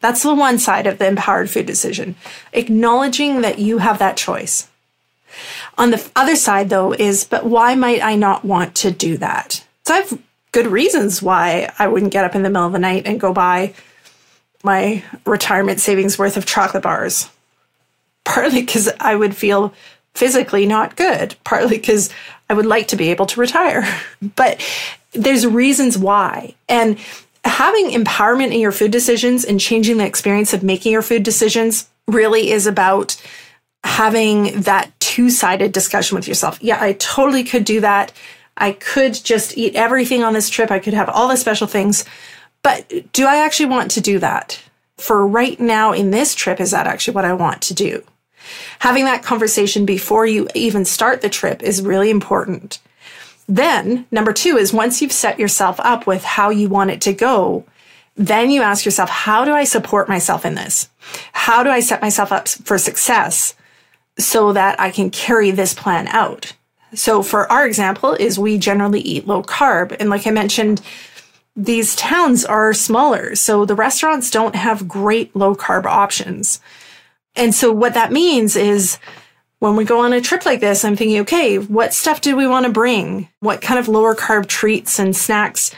That's 0.00 0.22
the 0.22 0.34
one 0.34 0.58
side 0.58 0.86
of 0.86 0.98
the 0.98 1.08
empowered 1.08 1.50
food 1.50 1.66
decision, 1.66 2.14
acknowledging 2.52 3.40
that 3.40 3.58
you 3.58 3.78
have 3.78 3.98
that 3.98 4.16
choice. 4.16 4.68
On 5.76 5.90
the 5.90 6.10
other 6.14 6.36
side, 6.36 6.68
though, 6.68 6.92
is, 6.92 7.24
but 7.24 7.44
why 7.44 7.74
might 7.74 8.02
I 8.02 8.16
not 8.16 8.44
want 8.44 8.74
to 8.76 8.90
do 8.90 9.16
that? 9.18 9.64
So 9.86 9.94
I 9.94 9.98
have 9.98 10.18
good 10.52 10.66
reasons 10.66 11.22
why 11.22 11.72
I 11.78 11.88
wouldn't 11.88 12.12
get 12.12 12.24
up 12.24 12.34
in 12.34 12.42
the 12.42 12.50
middle 12.50 12.66
of 12.66 12.72
the 12.72 12.78
night 12.78 13.06
and 13.06 13.20
go 13.20 13.32
buy 13.32 13.74
my 14.62 15.04
retirement 15.24 15.80
savings 15.80 16.18
worth 16.18 16.36
of 16.36 16.46
chocolate 16.46 16.82
bars. 16.82 17.30
Partly 18.24 18.60
because 18.60 18.90
I 19.00 19.14
would 19.14 19.36
feel 19.36 19.72
physically 20.18 20.66
not 20.66 20.96
good, 20.96 21.36
partly 21.44 21.76
because 21.76 22.10
I 22.50 22.54
would 22.54 22.66
like 22.66 22.88
to 22.88 22.96
be 22.96 23.10
able 23.10 23.26
to 23.26 23.40
retire. 23.40 23.84
But 24.34 24.60
there's 25.12 25.46
reasons 25.46 25.96
why. 25.96 26.54
And 26.68 26.98
having 27.44 27.90
empowerment 27.90 28.52
in 28.52 28.60
your 28.60 28.72
food 28.72 28.90
decisions 28.90 29.44
and 29.44 29.60
changing 29.60 29.98
the 29.98 30.06
experience 30.06 30.52
of 30.52 30.64
making 30.64 30.90
your 30.90 31.02
food 31.02 31.22
decisions 31.22 31.88
really 32.08 32.50
is 32.50 32.66
about 32.66 33.16
having 33.84 34.60
that 34.62 34.90
two 34.98 35.30
sided 35.30 35.70
discussion 35.70 36.16
with 36.16 36.26
yourself. 36.26 36.58
Yeah, 36.60 36.78
I 36.80 36.94
totally 36.94 37.44
could 37.44 37.64
do 37.64 37.80
that. 37.80 38.12
I 38.56 38.72
could 38.72 39.14
just 39.14 39.56
eat 39.56 39.76
everything 39.76 40.24
on 40.24 40.32
this 40.32 40.50
trip. 40.50 40.72
I 40.72 40.80
could 40.80 40.94
have 40.94 41.08
all 41.08 41.28
the 41.28 41.36
special 41.36 41.68
things. 41.68 42.04
But 42.62 43.12
do 43.12 43.24
I 43.24 43.36
actually 43.44 43.66
want 43.66 43.92
to 43.92 44.00
do 44.00 44.18
that? 44.18 44.60
For 44.96 45.24
right 45.24 45.58
now 45.60 45.92
in 45.92 46.10
this 46.10 46.34
trip, 46.34 46.60
is 46.60 46.72
that 46.72 46.88
actually 46.88 47.14
what 47.14 47.24
I 47.24 47.34
want 47.34 47.62
to 47.62 47.74
do? 47.74 48.02
Having 48.80 49.04
that 49.04 49.22
conversation 49.22 49.84
before 49.84 50.26
you 50.26 50.48
even 50.54 50.84
start 50.84 51.20
the 51.20 51.28
trip 51.28 51.62
is 51.62 51.82
really 51.82 52.10
important. 52.10 52.80
Then, 53.48 54.06
number 54.10 54.32
two 54.32 54.56
is 54.56 54.72
once 54.72 55.00
you've 55.00 55.12
set 55.12 55.38
yourself 55.38 55.80
up 55.80 56.06
with 56.06 56.22
how 56.22 56.50
you 56.50 56.68
want 56.68 56.90
it 56.90 57.00
to 57.02 57.12
go, 57.12 57.64
then 58.14 58.50
you 58.50 58.62
ask 58.62 58.84
yourself, 58.84 59.08
how 59.08 59.44
do 59.44 59.52
I 59.52 59.64
support 59.64 60.08
myself 60.08 60.44
in 60.44 60.54
this? 60.54 60.90
How 61.32 61.62
do 61.62 61.70
I 61.70 61.80
set 61.80 62.02
myself 62.02 62.32
up 62.32 62.48
for 62.48 62.76
success 62.76 63.54
so 64.18 64.52
that 64.52 64.78
I 64.80 64.90
can 64.90 65.10
carry 65.10 65.50
this 65.50 65.72
plan 65.72 66.08
out? 66.08 66.52
So 66.94 67.22
for 67.22 67.50
our 67.50 67.66
example 67.66 68.14
is 68.14 68.38
we 68.38 68.58
generally 68.58 69.00
eat 69.00 69.26
low 69.26 69.42
carb. 69.42 69.96
And 69.98 70.10
like 70.10 70.26
I 70.26 70.30
mentioned, 70.30 70.82
these 71.54 71.96
towns 71.96 72.44
are 72.44 72.72
smaller. 72.72 73.34
So 73.34 73.64
the 73.64 73.74
restaurants 73.74 74.30
don't 74.30 74.54
have 74.54 74.88
great 74.88 75.34
low 75.34 75.54
carb 75.54 75.86
options. 75.86 76.60
And 77.38 77.54
so 77.54 77.72
what 77.72 77.94
that 77.94 78.12
means 78.12 78.56
is 78.56 78.98
when 79.60 79.76
we 79.76 79.84
go 79.84 80.00
on 80.00 80.12
a 80.12 80.20
trip 80.20 80.44
like 80.44 80.60
this, 80.60 80.84
I'm 80.84 80.96
thinking, 80.96 81.20
okay, 81.20 81.58
what 81.58 81.94
stuff 81.94 82.20
do 82.20 82.36
we 82.36 82.46
want 82.46 82.66
to 82.66 82.72
bring? 82.72 83.28
What 83.40 83.62
kind 83.62 83.78
of 83.78 83.88
lower 83.88 84.14
carb 84.14 84.46
treats 84.46 84.98
and 84.98 85.16
snacks 85.16 85.74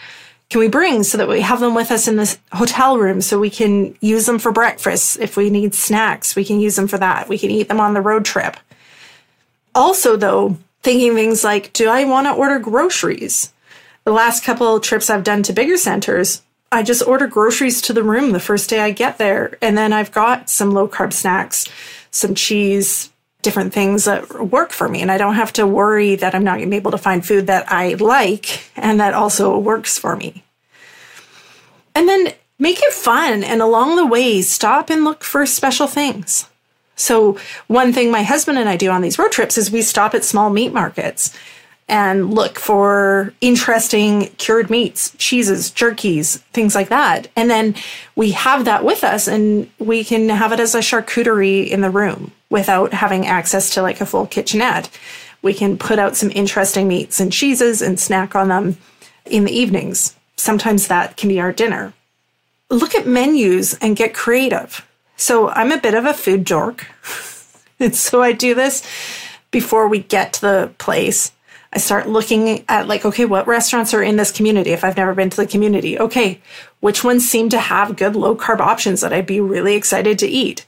can 0.49 0.59
we 0.59 0.69
bring 0.69 1.03
so 1.03 1.19
that 1.19 1.29
we 1.29 1.43
have 1.43 1.61
them 1.61 1.75
with 1.75 1.91
us 1.91 2.09
in 2.09 2.17
the 2.17 2.37
hotel 2.53 2.99
room 2.99 3.21
so 3.21 3.39
we 3.39 3.51
can 3.51 3.95
use 4.01 4.27
them 4.27 4.39
for 4.39 4.53
breakfast? 4.53 5.19
If 5.21 5.37
we 5.37 5.51
need 5.51 5.75
snacks, 5.75 6.35
we 6.35 6.45
can 6.45 6.61
use 6.61 6.77
them 6.77 6.89
for 6.89 6.99
that. 6.99 7.29
We 7.29 7.39
can 7.39 7.51
eat 7.51 7.69
them 7.69 7.81
on 7.81 7.95
the 7.95 8.01
road 8.01 8.25
trip. 8.25 8.57
Also, 9.75 10.17
though, 10.17 10.57
thinking 10.83 11.15
things 11.15 11.45
like, 11.45 11.73
do 11.75 11.89
I 11.89 12.05
want 12.05 12.27
to 12.27 12.33
order 12.33 12.59
groceries? 12.59 13.53
The 14.05 14.13
last 14.13 14.45
couple 14.45 14.81
trips 14.81 15.11
I've 15.11 15.25
done 15.25 15.43
to 15.45 15.53
bigger 15.53 15.77
centers, 15.77 16.43
I 16.73 16.83
just 16.83 17.07
order 17.07 17.27
groceries 17.27 17.83
to 17.83 17.93
the 17.93 18.03
room 18.03 18.31
the 18.31 18.41
first 18.41 18.71
day 18.71 18.81
I 18.81 18.93
get 18.93 19.19
there. 19.19 19.59
And 19.61 19.77
then 19.77 19.93
I've 19.93 20.13
got 20.13 20.49
some 20.49 20.71
low 20.71 20.89
carb 20.89 21.13
snacks, 21.13 21.67
some 22.11 22.35
cheese, 22.35 23.11
different 23.43 23.73
things 23.73 24.05
that 24.05 24.49
work 24.51 24.71
for 24.71 24.89
me. 24.89 25.03
And 25.03 25.11
I 25.11 25.19
don't 25.19 25.35
have 25.35 25.53
to 25.55 25.67
worry 25.67 26.15
that 26.17 26.35
I'm 26.35 26.45
not 26.45 26.59
going 26.59 26.69
to 26.69 26.71
be 26.71 26.77
able 26.77 26.93
to 26.93 26.99
find 26.99 27.27
food 27.27 27.49
that 27.49 27.71
I 27.73 27.95
like 27.95 28.71
and 28.77 29.01
that 29.01 29.15
also 29.15 29.59
works 29.59 29.99
for 29.99 30.15
me. 30.15 30.45
And 31.95 32.09
then 32.09 32.35
make 32.59 32.79
it 32.81 32.93
fun. 32.93 33.43
And 33.43 33.61
along 33.61 33.97
the 33.97 34.07
way, 34.07 34.43
stop 34.43 34.91
and 34.91 35.05
look 35.05 35.25
for 35.25 35.45
special 35.47 35.89
things. 35.89 36.47
So, 36.95 37.39
one 37.67 37.95
thing 37.95 38.11
my 38.11 38.23
husband 38.23 38.59
and 38.59 38.69
I 38.69 38.77
do 38.77 38.91
on 38.91 39.01
these 39.01 39.19
road 39.19 39.33
trips 39.33 39.57
is 39.57 39.71
we 39.71 39.81
stop 39.81 40.15
at 40.15 40.23
small 40.23 40.51
meat 40.51 40.71
markets 40.73 41.35
and 41.91 42.33
look 42.33 42.57
for 42.57 43.35
interesting 43.41 44.29
cured 44.39 44.71
meats, 44.71 45.13
cheeses, 45.19 45.73
jerkies, 45.73 46.39
things 46.53 46.77
like 46.77 46.89
that. 46.89 47.27
And 47.35 47.51
then 47.51 47.75
we 48.15 48.31
have 48.31 48.65
that 48.65 48.85
with 48.85 49.03
us 49.03 49.27
and 49.27 49.69
we 49.81 50.05
can 50.05 50.29
have 50.29 50.53
it 50.53 50.61
as 50.61 50.77
a 50.77 50.79
charcuterie 50.79 51.69
in 51.69 51.81
the 51.81 51.91
room 51.91 52.31
without 52.49 52.93
having 52.93 53.27
access 53.27 53.71
to 53.75 53.83
like 53.83 54.01
a 54.01 54.07
full 54.07 54.27
kitchenette. 54.27 54.89
We 55.43 55.53
can 55.53 55.77
put 55.77 55.99
out 55.99 56.17
some 56.17 56.31
interesting 56.31 56.87
meats 56.87 57.19
and 57.19 57.33
cheeses 57.33 57.83
and 57.83 57.99
snack 57.99 58.37
on 58.37 58.49
them 58.49 58.77
in 59.27 59.45
the 59.45 59.53
evenings. 59.53 60.15
Sometimes 60.37 60.87
that 60.87 61.17
can 61.17 61.29
be 61.29 61.41
our 61.41 61.53
dinner. 61.53 61.93
Look 62.71 62.95
at 62.95 63.07
menus 63.07 63.75
and 63.81 63.97
get 63.97 64.15
creative. 64.15 64.87
So 65.17 65.49
I'm 65.49 65.73
a 65.73 65.81
bit 65.81 65.95
of 65.95 66.05
a 66.05 66.15
food 66.15 66.45
dork. 66.45 66.87
and 67.81 67.97
so 67.97 68.23
I 68.23 68.31
do 68.31 68.55
this 68.55 68.87
before 69.51 69.89
we 69.89 69.99
get 69.99 70.35
to 70.35 70.41
the 70.41 70.71
place 70.79 71.33
I 71.73 71.79
start 71.79 72.09
looking 72.09 72.65
at 72.69 72.89
like, 72.89 73.05
okay, 73.05 73.25
what 73.25 73.47
restaurants 73.47 73.95
are 73.95 74.03
in 74.03 74.17
this 74.17 74.33
community 74.33 74.71
if 74.71 74.83
I've 74.83 74.97
never 74.97 75.15
been 75.15 75.31
to 75.31 75.37
the 75.37 75.47
community? 75.47 75.99
Okay, 75.99 76.41
which 76.81 77.05
ones 77.05 77.29
seem 77.29 77.49
to 77.51 77.61
have 77.61 77.97
good 77.97 78.17
low 78.17 78.35
carb 78.35 78.59
options 78.59 79.01
that 79.01 79.13
I'd 79.13 79.27
be 79.27 79.41
really 79.41 79.75
excited 79.77 80.19
to 80.19 80.27
eat? 80.27 80.67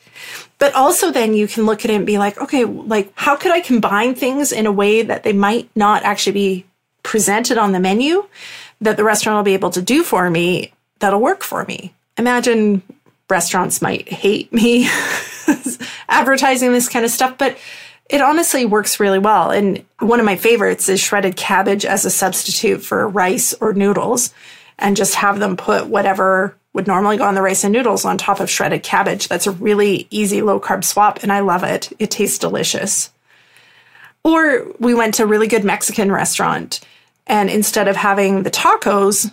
But 0.59 0.75
also 0.75 1.11
then 1.11 1.35
you 1.35 1.49
can 1.49 1.67
look 1.67 1.85
at 1.85 1.91
it 1.91 1.95
and 1.95 2.07
be 2.07 2.19
like, 2.19 2.41
okay, 2.41 2.65
like 2.65 3.13
how 3.17 3.35
could 3.35 3.51
I 3.51 3.61
combine 3.61 4.15
things 4.15 4.53
in 4.53 4.65
a 4.65 4.73
way 4.73 5.03
that 5.03 5.25
they 5.25 5.33
might 5.33 5.69
not 5.75 6.05
actually 6.05 6.33
be 6.33 6.67
presented 7.03 7.59
on 7.59 7.73
the 7.73 7.81
menu 7.81 8.29
that 8.81 8.97
the 8.97 9.05
restaurant 9.05 9.37
will 9.37 9.43
be 9.43 9.55
able 9.55 9.71
to 9.71 9.83
do 9.83 10.05
for 10.05 10.31
me 10.31 10.73
that'll 11.01 11.21
work 11.21 11.43
for 11.43 11.65
me? 11.65 11.93
Imagine 12.17 12.81
restaurants 13.29 13.83
might 13.83 14.09
hate 14.09 14.53
me 14.53 14.89
advertising 16.09 16.73
this 16.73 16.89
kind 16.89 17.05
of 17.05 17.11
stuff, 17.11 17.37
but 17.39 17.59
it 18.13 18.21
honestly 18.21 18.67
works 18.67 19.01
really 19.01 19.19
well. 19.19 19.51
And 19.51 19.85
one 19.99 20.21
of 20.21 20.27
my 20.27 20.37
favorites 20.37 20.91
is 20.91 21.01
shredded 21.01 21.35
cabbage 21.35 21.87
as 21.87 22.05
a 22.05 22.11
substitute 22.11 22.83
for 22.83 23.09
rice 23.09 23.55
or 23.55 23.73
noodles 23.73 24.35
and 24.79 24.97
just 24.97 25.15
have 25.15 25.39
them 25.39 25.57
put 25.57 25.87
whatever 25.87 26.55
would 26.75 26.87
normally 26.87 27.17
go 27.17 27.25
on 27.25 27.35
the 27.35 27.43
rice 27.43 27.65
and 27.65 27.73
noodles 27.73 28.05
on 28.05 28.19
top 28.19 28.39
of 28.39 28.51
shredded 28.51 28.83
cabbage. 28.83 29.29
That's 29.29 29.47
a 29.47 29.51
really 29.51 30.07
easy 30.11 30.43
low 30.43 30.61
carb 30.61 30.85
swap 30.85 31.23
and 31.23 31.33
I 31.33 31.41
love 31.41 31.65
it. 31.65 31.91
It 31.99 32.11
tastes 32.11 32.39
delicious. 32.39 33.11
Or 34.25 34.67
we 34.79 34.93
went 34.93 35.15
to 35.15 35.25
a 35.25 35.27
really 35.27 35.49
good 35.49 35.65
Mexican 35.65 36.13
restaurant 36.13 36.81
and 37.27 37.49
instead 37.49 37.89
of 37.89 37.97
having 37.97 38.43
the 38.43 38.51
tacos, 38.51 39.33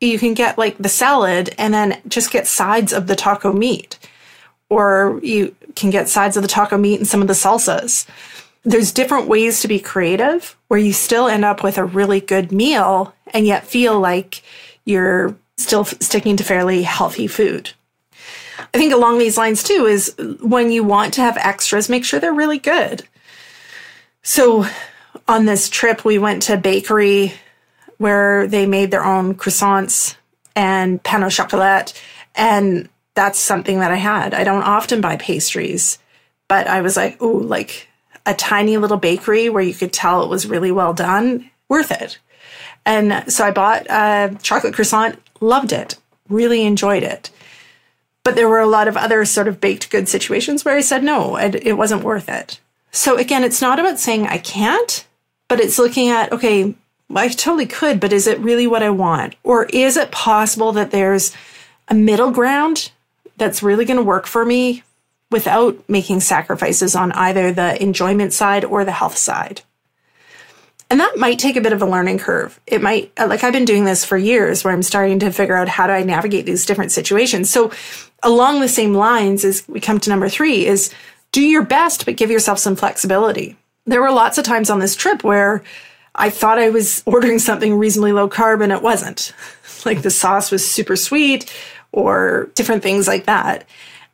you 0.00 0.18
can 0.18 0.34
get 0.34 0.58
like 0.58 0.76
the 0.78 0.88
salad 0.88 1.54
and 1.58 1.72
then 1.72 2.00
just 2.08 2.32
get 2.32 2.48
sides 2.48 2.92
of 2.92 3.06
the 3.06 3.16
taco 3.16 3.52
meat 3.52 4.00
or 4.70 5.20
you 5.22 5.54
can 5.76 5.90
get 5.90 6.08
sides 6.08 6.36
of 6.36 6.42
the 6.42 6.48
taco 6.48 6.76
meat 6.76 6.98
and 6.98 7.08
some 7.08 7.22
of 7.22 7.28
the 7.28 7.34
salsas. 7.34 8.06
There's 8.62 8.92
different 8.92 9.28
ways 9.28 9.60
to 9.60 9.68
be 9.68 9.78
creative 9.78 10.56
where 10.68 10.80
you 10.80 10.92
still 10.92 11.28
end 11.28 11.44
up 11.44 11.62
with 11.62 11.78
a 11.78 11.84
really 11.84 12.20
good 12.20 12.52
meal 12.52 13.14
and 13.32 13.46
yet 13.46 13.66
feel 13.66 13.98
like 13.98 14.42
you're 14.84 15.34
still 15.56 15.84
sticking 15.84 16.36
to 16.36 16.44
fairly 16.44 16.82
healthy 16.82 17.26
food. 17.26 17.70
I 18.58 18.78
think 18.78 18.92
along 18.92 19.18
these 19.18 19.38
lines 19.38 19.62
too 19.62 19.86
is 19.86 20.14
when 20.40 20.70
you 20.70 20.84
want 20.84 21.14
to 21.14 21.22
have 21.22 21.36
extras, 21.36 21.88
make 21.88 22.04
sure 22.04 22.20
they're 22.20 22.32
really 22.32 22.58
good. 22.58 23.02
So 24.22 24.66
on 25.26 25.46
this 25.46 25.68
trip, 25.68 26.04
we 26.04 26.18
went 26.18 26.42
to 26.44 26.54
a 26.54 26.58
bakery 26.58 27.32
where 27.98 28.46
they 28.46 28.66
made 28.66 28.90
their 28.90 29.04
own 29.04 29.34
croissants 29.34 30.16
and 30.54 31.02
pain 31.02 31.22
au 31.22 31.28
chocolat. 31.28 31.92
And 32.34 32.88
that's 33.14 33.38
something 33.38 33.80
that 33.80 33.90
I 33.90 33.96
had. 33.96 34.34
I 34.34 34.44
don't 34.44 34.62
often 34.62 35.00
buy 35.00 35.16
pastries, 35.16 35.98
but 36.48 36.66
I 36.66 36.80
was 36.80 36.96
like, 36.96 37.16
oh, 37.20 37.28
like 37.28 37.88
a 38.26 38.34
tiny 38.34 38.76
little 38.76 38.96
bakery 38.96 39.48
where 39.48 39.62
you 39.62 39.74
could 39.74 39.92
tell 39.92 40.22
it 40.22 40.28
was 40.28 40.46
really 40.46 40.72
well 40.72 40.92
done, 40.92 41.50
worth 41.68 41.90
it. 41.90 42.18
And 42.86 43.30
so 43.32 43.44
I 43.44 43.50
bought 43.50 43.86
a 43.90 44.36
chocolate 44.42 44.74
croissant, 44.74 45.18
loved 45.40 45.72
it, 45.72 45.96
really 46.28 46.64
enjoyed 46.64 47.02
it. 47.02 47.30
But 48.22 48.34
there 48.34 48.48
were 48.48 48.60
a 48.60 48.66
lot 48.66 48.88
of 48.88 48.96
other 48.96 49.24
sort 49.24 49.48
of 49.48 49.60
baked 49.60 49.90
good 49.90 50.08
situations 50.08 50.64
where 50.64 50.76
I 50.76 50.80
said, 50.80 51.02
no, 51.02 51.36
it, 51.36 51.76
wasn't 51.76 52.04
worth 52.04 52.28
it. 52.28 52.60
So 52.92 53.16
again, 53.16 53.44
it's 53.44 53.62
not 53.62 53.78
about 53.78 53.98
saying 53.98 54.26
I 54.26 54.38
can't, 54.38 55.06
but 55.48 55.60
it's 55.60 55.78
looking 55.78 56.10
at, 56.10 56.32
okay, 56.32 56.74
I 57.14 57.28
totally 57.28 57.66
could, 57.66 57.98
but 57.98 58.12
is 58.12 58.26
it 58.26 58.38
really 58.40 58.66
what 58.66 58.82
I 58.82 58.90
want? 58.90 59.36
Or 59.42 59.64
is 59.66 59.96
it 59.96 60.10
possible 60.12 60.72
that 60.72 60.90
there's 60.90 61.34
a 61.88 61.94
middle 61.94 62.30
ground 62.30 62.92
that's 63.40 63.62
really 63.62 63.84
going 63.84 63.96
to 63.96 64.02
work 64.04 64.26
for 64.26 64.44
me 64.44 64.84
without 65.32 65.76
making 65.88 66.20
sacrifices 66.20 66.94
on 66.94 67.10
either 67.12 67.50
the 67.50 67.80
enjoyment 67.82 68.32
side 68.32 68.64
or 68.64 68.84
the 68.84 68.92
health 68.92 69.16
side? 69.16 69.62
And 70.90 70.98
that 70.98 71.16
might 71.16 71.38
take 71.38 71.54
a 71.54 71.60
bit 71.60 71.72
of 71.72 71.82
a 71.82 71.86
learning 71.86 72.18
curve. 72.18 72.60
It 72.66 72.82
might, 72.82 73.12
like 73.16 73.44
I've 73.44 73.52
been 73.52 73.64
doing 73.64 73.84
this 73.84 74.04
for 74.04 74.18
years 74.18 74.64
where 74.64 74.74
I'm 74.74 74.82
starting 74.82 75.20
to 75.20 75.30
figure 75.30 75.56
out 75.56 75.68
how 75.68 75.86
do 75.86 75.92
I 75.92 76.02
navigate 76.02 76.46
these 76.46 76.66
different 76.66 76.90
situations. 76.90 77.48
So 77.48 77.70
along 78.24 78.60
the 78.60 78.68
same 78.68 78.92
lines 78.92 79.44
as 79.44 79.66
we 79.68 79.78
come 79.78 80.00
to 80.00 80.10
number 80.10 80.28
three 80.28 80.66
is 80.66 80.92
do 81.30 81.42
your 81.42 81.64
best, 81.64 82.06
but 82.06 82.16
give 82.16 82.30
yourself 82.30 82.58
some 82.58 82.74
flexibility. 82.74 83.56
There 83.86 84.00
were 84.00 84.10
lots 84.10 84.36
of 84.36 84.44
times 84.44 84.68
on 84.68 84.80
this 84.80 84.96
trip 84.96 85.22
where 85.22 85.62
I 86.16 86.28
thought 86.28 86.58
I 86.58 86.70
was 86.70 87.04
ordering 87.06 87.38
something 87.38 87.78
reasonably 87.78 88.12
low 88.12 88.28
carb 88.28 88.62
and 88.62 88.72
it 88.72 88.82
wasn't. 88.82 89.32
Like 89.86 90.02
the 90.02 90.10
sauce 90.10 90.50
was 90.50 90.70
super 90.70 90.94
sweet 90.94 91.50
or 91.92 92.50
different 92.54 92.82
things 92.82 93.06
like 93.08 93.26
that. 93.26 93.66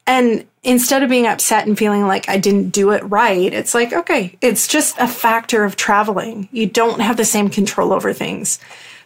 And 0.06 0.46
instead 0.62 1.02
of 1.02 1.10
being 1.10 1.26
upset 1.26 1.66
and 1.66 1.76
feeling 1.76 2.06
like 2.06 2.28
I 2.28 2.38
didn't 2.38 2.70
do 2.70 2.92
it 2.92 3.02
right, 3.04 3.52
it's 3.52 3.74
like, 3.74 3.92
okay, 3.92 4.36
it's 4.40 4.68
just 4.68 4.96
a 4.98 5.08
factor 5.08 5.64
of 5.64 5.76
traveling. 5.76 6.48
You 6.52 6.66
don't 6.66 7.00
have 7.00 7.16
the 7.16 7.24
same 7.24 7.48
control 7.48 7.92
over 7.92 8.12
things. 8.12 8.58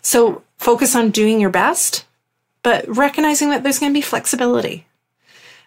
So 0.03 0.43
focus 0.59 0.95
on 0.95 1.11
doing 1.11 1.41
your 1.41 1.51
best, 1.51 2.07
but 2.63 2.87
recognizing 2.95 3.51
that 3.51 3.63
there's 3.63 3.79
going 3.79 3.93
to 3.93 3.97
be 3.97 4.03
flexibility. 4.03 4.87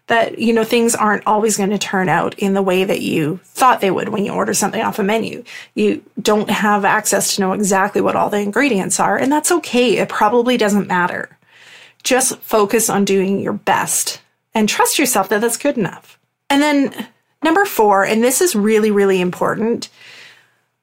That, 0.08 0.38
you 0.38 0.52
know, 0.52 0.66
things 0.66 0.96
aren't 0.96 1.26
always 1.26 1.56
going 1.56 1.70
to 1.70 1.78
turn 1.78 2.10
out 2.10 2.38
in 2.38 2.54
the 2.54 2.62
way 2.62 2.84
that 2.84 3.02
you 3.02 3.40
thought 3.46 3.80
they 3.80 3.90
would 3.90 4.10
when 4.10 4.26
you 4.26 4.34
order 4.34 4.54
something 4.54 4.82
off 4.82 5.00
a 5.00 5.04
menu. 5.04 5.46
You 5.76 6.04
don't 6.22 6.50
have 6.50 6.84
access 6.84 7.36
to 7.36 7.42
know 7.42 7.54
exactly 7.54 8.02
what 8.02 8.18
all 8.18 8.30
the 8.30 8.40
ingredients 8.40 9.00
are, 9.00 9.18
and 9.18 9.32
that's 9.32 9.52
okay. 9.52 9.98
It 9.98 10.10
probably 10.10 10.58
doesn't 10.58 10.90
matter. 10.90 11.38
Just 12.04 12.38
focus 12.40 12.90
on 12.90 13.06
doing 13.06 13.40
your 13.40 13.54
best 13.54 14.22
and 14.54 14.70
trust 14.70 15.00
yourself 15.00 15.30
that 15.30 15.42
that's 15.42 15.58
good 15.58 15.78
enough. 15.78 16.20
And 16.50 16.62
then 16.62 17.08
number 17.44 17.66
four, 17.66 18.04
and 18.06 18.24
this 18.24 18.42
is 18.42 18.56
really, 18.56 18.92
really 18.92 19.22
important 19.22 19.90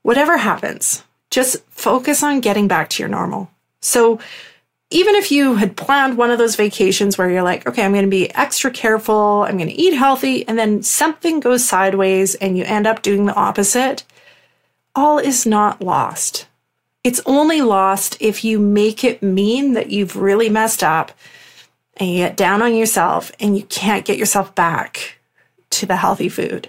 whatever 0.03 0.37
happens, 0.37 1.05
just 1.31 1.57
focus 1.71 2.23
on 2.23 2.41
getting 2.41 2.69
back 2.69 2.89
to 2.91 3.03
your 3.03 3.09
normal. 3.09 3.51
So, 3.81 4.19
even 4.93 5.15
if 5.15 5.31
you 5.31 5.55
had 5.55 5.77
planned 5.77 6.19
one 6.19 6.33
of 6.33 6.39
those 6.39 6.57
vacations 6.57 7.17
where 7.17 7.31
you're 7.31 7.45
like, 7.45 7.65
okay, 7.65 7.85
I'm 7.85 7.93
going 7.93 8.05
to 8.05 8.11
be 8.11 8.35
extra 8.35 8.73
careful, 8.73 9.45
I'm 9.47 9.57
going 9.57 9.69
to 9.69 9.81
eat 9.81 9.95
healthy, 9.95 10.47
and 10.49 10.59
then 10.59 10.83
something 10.83 11.39
goes 11.39 11.65
sideways 11.65 12.35
and 12.35 12.59
you 12.59 12.65
end 12.65 12.89
up 12.89 13.01
doing 13.01 13.27
the 13.27 13.35
opposite, 13.35 14.03
all 14.97 15.19
is 15.19 15.47
not 15.47 15.81
lost. 15.81 16.47
It's 17.03 17.21
only 17.25 17.63
lost 17.63 18.19
if 18.21 18.45
you 18.45 18.59
make 18.59 19.05
it 19.05 19.23
mean 19.23 19.73
that 19.73 19.91
you've 19.91 20.17
really 20.17 20.51
messed 20.51 20.83
up 20.83 21.13
and 21.97 22.11
you 22.11 22.17
get 22.19 22.37
down 22.37 22.61
on 22.61 22.75
yourself 22.75 23.33
and 23.41 23.57
you 23.57 23.65
can't 23.65 24.05
get 24.05 24.19
yourself 24.19 24.55
back 24.55 25.19
to 25.71 25.87
the 25.87 25.97
healthy 25.97 26.29
food. 26.29 26.69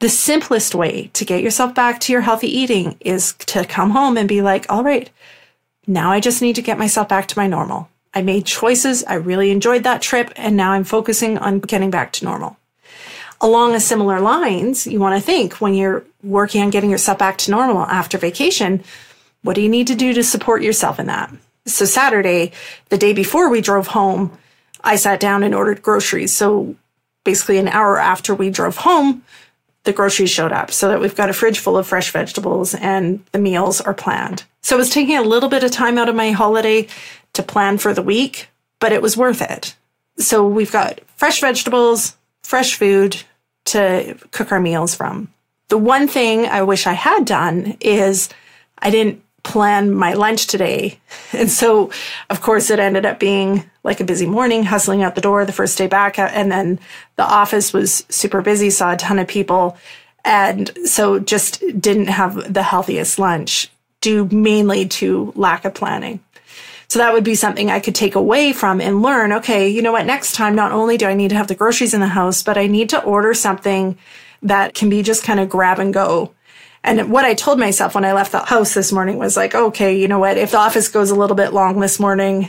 The 0.00 0.10
simplest 0.10 0.74
way 0.74 1.10
to 1.14 1.24
get 1.24 1.42
yourself 1.42 1.74
back 1.74 2.00
to 2.00 2.12
your 2.12 2.20
healthy 2.20 2.48
eating 2.48 2.98
is 3.00 3.32
to 3.46 3.64
come 3.64 3.90
home 3.90 4.18
and 4.18 4.28
be 4.28 4.42
like, 4.42 4.66
all 4.68 4.84
right, 4.84 5.08
now 5.86 6.12
I 6.12 6.20
just 6.20 6.42
need 6.42 6.56
to 6.56 6.62
get 6.62 6.78
myself 6.78 7.08
back 7.08 7.26
to 7.28 7.38
my 7.38 7.46
normal. 7.46 7.88
I 8.12 8.20
made 8.20 8.44
choices. 8.44 9.04
I 9.04 9.14
really 9.14 9.50
enjoyed 9.50 9.84
that 9.84 10.02
trip. 10.02 10.32
And 10.36 10.54
now 10.54 10.72
I'm 10.72 10.84
focusing 10.84 11.38
on 11.38 11.60
getting 11.60 11.90
back 11.90 12.12
to 12.12 12.26
normal. 12.26 12.58
Along 13.40 13.74
a 13.74 13.80
similar 13.80 14.20
lines, 14.20 14.86
you 14.86 14.98
want 14.98 15.18
to 15.18 15.24
think 15.24 15.60
when 15.62 15.74
you're 15.74 16.04
working 16.22 16.62
on 16.62 16.70
getting 16.70 16.90
yourself 16.90 17.18
back 17.18 17.38
to 17.38 17.50
normal 17.50 17.82
after 17.82 18.18
vacation, 18.18 18.82
what 19.46 19.54
do 19.54 19.62
you 19.62 19.68
need 19.68 19.86
to 19.86 19.94
do 19.94 20.12
to 20.12 20.24
support 20.24 20.62
yourself 20.62 20.98
in 20.98 21.06
that? 21.06 21.32
So 21.66 21.84
Saturday, 21.84 22.52
the 22.88 22.98
day 22.98 23.12
before 23.12 23.48
we 23.48 23.60
drove 23.60 23.88
home, 23.88 24.36
I 24.82 24.96
sat 24.96 25.20
down 25.20 25.42
and 25.42 25.54
ordered 25.54 25.82
groceries. 25.82 26.36
So 26.36 26.76
basically, 27.24 27.58
an 27.58 27.68
hour 27.68 27.98
after 27.98 28.34
we 28.34 28.50
drove 28.50 28.78
home, 28.78 29.24
the 29.84 29.92
groceries 29.92 30.30
showed 30.30 30.52
up 30.52 30.70
so 30.72 30.88
that 30.88 31.00
we've 31.00 31.14
got 31.14 31.30
a 31.30 31.32
fridge 31.32 31.60
full 31.60 31.78
of 31.78 31.86
fresh 31.86 32.10
vegetables 32.10 32.74
and 32.74 33.24
the 33.32 33.38
meals 33.38 33.80
are 33.80 33.94
planned. 33.94 34.44
So 34.62 34.76
it 34.76 34.78
was 34.78 34.90
taking 34.90 35.16
a 35.16 35.22
little 35.22 35.48
bit 35.48 35.62
of 35.62 35.70
time 35.70 35.96
out 35.96 36.08
of 36.08 36.16
my 36.16 36.32
holiday 36.32 36.88
to 37.34 37.42
plan 37.42 37.78
for 37.78 37.94
the 37.94 38.02
week, 38.02 38.48
but 38.80 38.92
it 38.92 39.00
was 39.00 39.16
worth 39.16 39.40
it. 39.42 39.76
So 40.18 40.46
we've 40.46 40.72
got 40.72 41.00
fresh 41.16 41.40
vegetables, 41.40 42.16
fresh 42.42 42.74
food 42.74 43.22
to 43.66 44.16
cook 44.32 44.50
our 44.50 44.60
meals 44.60 44.94
from. 44.94 45.32
The 45.68 45.78
one 45.78 46.08
thing 46.08 46.46
I 46.46 46.62
wish 46.62 46.86
I 46.86 46.94
had 46.94 47.24
done 47.24 47.76
is 47.80 48.28
I 48.78 48.90
didn't 48.90 49.22
plan 49.46 49.94
my 49.94 50.12
lunch 50.12 50.46
today. 50.46 50.98
And 51.32 51.50
so, 51.50 51.90
of 52.30 52.40
course, 52.40 52.70
it 52.70 52.78
ended 52.78 53.06
up 53.06 53.18
being 53.18 53.68
like 53.84 54.00
a 54.00 54.04
busy 54.04 54.26
morning, 54.26 54.64
hustling 54.64 55.02
out 55.02 55.14
the 55.14 55.20
door 55.20 55.44
the 55.44 55.52
first 55.52 55.78
day 55.78 55.86
back. 55.86 56.18
Uh, 56.18 56.28
and 56.32 56.50
then 56.50 56.78
the 57.16 57.24
office 57.24 57.72
was 57.72 58.04
super 58.08 58.42
busy, 58.42 58.70
saw 58.70 58.92
a 58.92 58.96
ton 58.96 59.18
of 59.18 59.28
people. 59.28 59.76
And 60.24 60.70
so 60.84 61.18
just 61.20 61.62
didn't 61.80 62.08
have 62.08 62.52
the 62.52 62.62
healthiest 62.62 63.18
lunch 63.18 63.70
due 64.00 64.26
mainly 64.26 64.86
to 64.88 65.32
lack 65.36 65.64
of 65.64 65.74
planning. 65.74 66.20
So 66.88 66.98
that 66.98 67.12
would 67.12 67.24
be 67.24 67.34
something 67.34 67.70
I 67.70 67.80
could 67.80 67.94
take 67.94 68.14
away 68.14 68.52
from 68.52 68.80
and 68.80 69.02
learn. 69.02 69.32
Okay, 69.32 69.68
you 69.68 69.82
know 69.82 69.92
what? 69.92 70.06
Next 70.06 70.34
time, 70.34 70.54
not 70.54 70.72
only 70.72 70.96
do 70.96 71.06
I 71.06 71.14
need 71.14 71.30
to 71.30 71.36
have 71.36 71.48
the 71.48 71.54
groceries 71.54 71.94
in 71.94 72.00
the 72.00 72.06
house, 72.06 72.42
but 72.42 72.58
I 72.58 72.66
need 72.66 72.90
to 72.90 73.02
order 73.02 73.34
something 73.34 73.98
that 74.42 74.74
can 74.74 74.88
be 74.88 75.02
just 75.02 75.24
kind 75.24 75.40
of 75.40 75.48
grab 75.48 75.78
and 75.78 75.92
go 75.92 76.32
and 76.86 77.10
what 77.10 77.24
I 77.24 77.34
told 77.34 77.58
myself 77.58 77.96
when 77.96 78.04
I 78.04 78.12
left 78.12 78.30
the 78.30 78.38
house 78.38 78.72
this 78.72 78.92
morning 78.92 79.18
was 79.18 79.36
like, 79.36 79.56
okay, 79.56 79.98
you 79.98 80.06
know 80.06 80.20
what? 80.20 80.38
If 80.38 80.52
the 80.52 80.58
office 80.58 80.88
goes 80.88 81.10
a 81.10 81.16
little 81.16 81.34
bit 81.34 81.52
long 81.52 81.80
this 81.80 81.98
morning, 81.98 82.48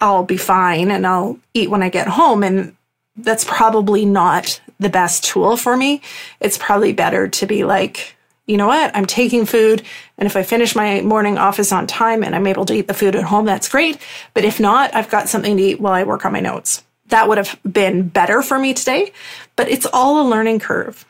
I'll 0.00 0.24
be 0.24 0.36
fine 0.36 0.92
and 0.92 1.04
I'll 1.04 1.40
eat 1.54 1.70
when 1.70 1.82
I 1.82 1.88
get 1.88 2.06
home. 2.06 2.44
And 2.44 2.76
that's 3.16 3.44
probably 3.44 4.04
not 4.04 4.60
the 4.78 4.88
best 4.88 5.24
tool 5.24 5.56
for 5.56 5.76
me. 5.76 6.02
It's 6.38 6.56
probably 6.56 6.92
better 6.92 7.26
to 7.26 7.46
be 7.46 7.64
like, 7.64 8.14
you 8.46 8.56
know 8.56 8.68
what? 8.68 8.94
I'm 8.94 9.06
taking 9.06 9.44
food. 9.44 9.82
And 10.18 10.26
if 10.26 10.36
I 10.36 10.44
finish 10.44 10.76
my 10.76 11.00
morning 11.00 11.36
office 11.36 11.72
on 11.72 11.88
time 11.88 12.22
and 12.22 12.36
I'm 12.36 12.46
able 12.46 12.66
to 12.66 12.74
eat 12.74 12.86
the 12.86 12.94
food 12.94 13.16
at 13.16 13.24
home, 13.24 13.44
that's 13.44 13.68
great. 13.68 13.98
But 14.34 14.44
if 14.44 14.60
not, 14.60 14.94
I've 14.94 15.10
got 15.10 15.28
something 15.28 15.56
to 15.56 15.62
eat 15.62 15.80
while 15.80 15.94
I 15.94 16.04
work 16.04 16.24
on 16.24 16.32
my 16.32 16.40
notes. 16.40 16.84
That 17.08 17.28
would 17.28 17.38
have 17.38 17.58
been 17.70 18.08
better 18.08 18.40
for 18.40 18.56
me 18.56 18.72
today, 18.72 19.12
but 19.56 19.68
it's 19.68 19.86
all 19.86 20.20
a 20.20 20.28
learning 20.28 20.60
curve 20.60 21.04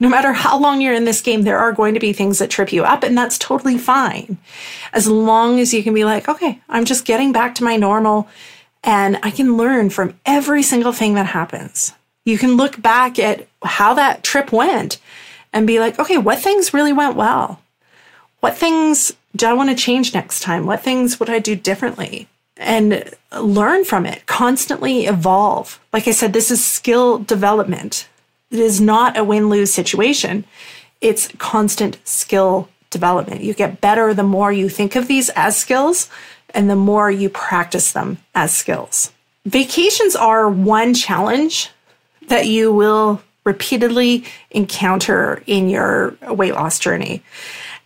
no 0.00 0.08
matter 0.08 0.32
how 0.32 0.58
long 0.58 0.80
you're 0.80 0.94
in 0.94 1.04
this 1.04 1.20
game, 1.20 1.42
there 1.42 1.58
are 1.58 1.72
going 1.72 1.94
to 1.94 2.00
be 2.00 2.12
things 2.12 2.38
that 2.38 2.50
trip 2.50 2.72
you 2.72 2.84
up, 2.84 3.02
and 3.02 3.16
that's 3.16 3.38
totally 3.38 3.76
fine. 3.76 4.38
As 4.94 5.06
long 5.06 5.60
as 5.60 5.74
you 5.74 5.82
can 5.82 5.92
be 5.92 6.04
like, 6.04 6.28
okay, 6.28 6.60
I'm 6.70 6.86
just 6.86 7.04
getting 7.04 7.32
back 7.32 7.54
to 7.56 7.64
my 7.64 7.76
normal, 7.76 8.26
and 8.82 9.18
I 9.22 9.30
can 9.30 9.58
learn 9.58 9.90
from 9.90 10.18
every 10.24 10.62
single 10.62 10.92
thing 10.92 11.14
that 11.14 11.26
happens. 11.26 11.92
You 12.24 12.38
can 12.38 12.56
look 12.56 12.80
back 12.80 13.18
at 13.18 13.46
how 13.62 13.92
that 13.94 14.22
trip 14.22 14.52
went 14.52 14.98
and 15.52 15.66
be 15.66 15.78
like, 15.78 15.98
okay, 15.98 16.16
what 16.16 16.38
things 16.38 16.72
really 16.72 16.92
went 16.92 17.14
well? 17.14 17.60
What 18.40 18.56
things 18.56 19.12
do 19.36 19.46
I 19.46 19.52
want 19.52 19.68
to 19.68 19.76
change 19.76 20.14
next 20.14 20.40
time? 20.40 20.64
What 20.64 20.82
things 20.82 21.20
would 21.20 21.28
I 21.28 21.38
do 21.38 21.54
differently? 21.54 22.26
And 22.56 23.04
learn 23.38 23.84
from 23.84 24.06
it, 24.06 24.24
constantly 24.26 25.06
evolve. 25.06 25.78
Like 25.92 26.08
I 26.08 26.12
said, 26.12 26.32
this 26.32 26.50
is 26.50 26.64
skill 26.64 27.18
development. 27.18 28.08
It 28.50 28.58
is 28.58 28.80
not 28.80 29.16
a 29.16 29.24
win 29.24 29.48
lose 29.48 29.72
situation. 29.72 30.44
It's 31.00 31.28
constant 31.38 31.98
skill 32.04 32.68
development. 32.90 33.42
You 33.42 33.54
get 33.54 33.80
better 33.80 34.12
the 34.12 34.22
more 34.22 34.52
you 34.52 34.68
think 34.68 34.96
of 34.96 35.06
these 35.06 35.30
as 35.30 35.56
skills 35.56 36.10
and 36.52 36.68
the 36.68 36.76
more 36.76 37.10
you 37.10 37.28
practice 37.28 37.92
them 37.92 38.18
as 38.34 38.52
skills. 38.52 39.12
Vacations 39.46 40.16
are 40.16 40.48
one 40.50 40.94
challenge 40.94 41.70
that 42.28 42.46
you 42.46 42.72
will 42.72 43.22
repeatedly 43.44 44.24
encounter 44.50 45.42
in 45.46 45.68
your 45.68 46.16
weight 46.28 46.54
loss 46.54 46.78
journey. 46.78 47.22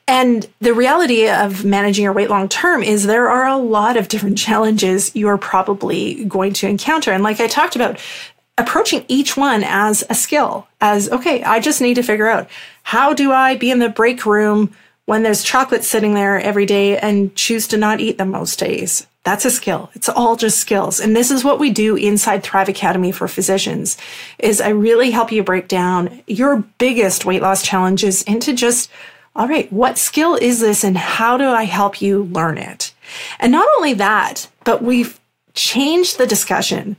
And 0.07 0.47
the 0.61 0.75
reality 0.75 1.31
of 1.31 1.65
managing 1.65 2.05
your 2.05 2.13
weight 2.13 2.29
long 2.29 2.49
term 2.49 2.83
is 2.83 3.05
there 3.05 3.31
are 3.31 3.47
a 3.47 3.57
lot 3.57 3.97
of 3.97 4.09
different 4.09 4.37
challenges 4.37 5.15
you 5.17 5.29
are 5.29 5.39
probably 5.39 6.25
going 6.25 6.53
to 6.55 6.69
encounter. 6.69 7.13
And 7.13 7.23
like 7.23 7.41
I 7.41 7.47
talked 7.47 7.77
about, 7.77 7.99
approaching 8.57 9.05
each 9.09 9.37
one 9.37 9.65
as 9.65 10.05
a 10.09 10.15
skill, 10.15 10.69
as 10.81 11.11
okay, 11.11 11.43
I 11.43 11.61
just 11.61 11.81
need 11.81 11.95
to 11.95 12.03
figure 12.03 12.29
out 12.29 12.49
how 12.83 13.13
do 13.15 13.33
I 13.33 13.57
be 13.57 13.71
in 13.71 13.79
the 13.79 13.89
break 13.89 14.25
room 14.25 14.75
when 15.07 15.23
there's 15.23 15.43
chocolate 15.43 15.85
sitting 15.85 16.15
there 16.15 16.41
every 16.41 16.67
day 16.67 16.97
and 16.97 17.35
choose 17.35 17.69
to 17.69 17.77
not 17.77 18.01
eat 18.01 18.19
them 18.19 18.31
most 18.31 18.59
days. 18.59 19.07
That's 19.25 19.47
a 19.47 19.51
skill. 19.51 19.91
It's 19.95 20.09
all 20.09 20.37
just 20.37 20.59
skills. 20.59 21.01
And 21.01 21.17
this 21.17 21.31
is 21.31 21.45
what 21.45 21.59
we 21.59 21.71
do 21.71 21.97
inside 21.97 22.43
Thrive 22.43 22.69
Academy 22.69 23.11
for 23.11 23.27
physicians 23.27 23.97
is 24.39 24.61
I 24.61 24.69
really 24.69 25.11
help 25.11 25.33
you 25.33 25.43
break 25.43 25.67
down 25.67 26.23
your 26.27 26.59
biggest 26.79 27.25
weight 27.25 27.41
loss 27.41 27.63
challenges 27.63 28.23
into 28.23 28.53
just 28.53 28.91
all 29.37 29.49
right, 29.49 29.73
what 29.73 29.99
skill 29.99 30.37
is 30.37 30.61
this 30.61 30.85
and 30.85 30.97
how 30.97 31.37
do 31.37 31.49
I 31.49 31.65
help 31.65 32.01
you 32.01 32.23
learn 32.25 32.57
it? 32.57 32.93
And 33.41 33.51
not 33.51 33.67
only 33.77 33.95
that, 33.95 34.49
but 34.63 34.81
we've 34.81 35.19
changed 35.55 36.19
the 36.19 36.27
discussion. 36.27 36.97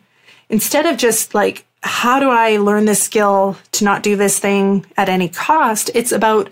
Instead 0.49 0.85
of 0.85 0.97
just 0.97 1.33
like, 1.33 1.65
how 1.81 2.19
do 2.19 2.29
I 2.29 2.57
learn 2.57 2.85
this 2.85 3.03
skill 3.03 3.57
to 3.73 3.83
not 3.83 4.03
do 4.03 4.15
this 4.15 4.39
thing 4.39 4.85
at 4.97 5.09
any 5.09 5.29
cost? 5.29 5.91
It's 5.93 6.11
about 6.11 6.51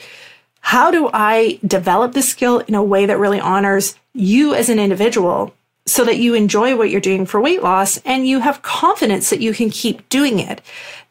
how 0.61 0.91
do 0.91 1.09
I 1.11 1.59
develop 1.65 2.13
this 2.13 2.29
skill 2.29 2.59
in 2.59 2.75
a 2.75 2.83
way 2.83 3.05
that 3.05 3.17
really 3.17 3.39
honors 3.39 3.95
you 4.13 4.53
as 4.53 4.69
an 4.69 4.79
individual 4.79 5.53
so 5.85 6.05
that 6.05 6.17
you 6.17 6.33
enjoy 6.33 6.77
what 6.77 6.89
you're 6.89 7.01
doing 7.01 7.25
for 7.25 7.41
weight 7.41 7.61
loss 7.61 7.97
and 8.05 8.27
you 8.27 8.39
have 8.39 8.61
confidence 8.61 9.29
that 9.29 9.41
you 9.41 9.53
can 9.53 9.69
keep 9.69 10.07
doing 10.07 10.39
it. 10.39 10.61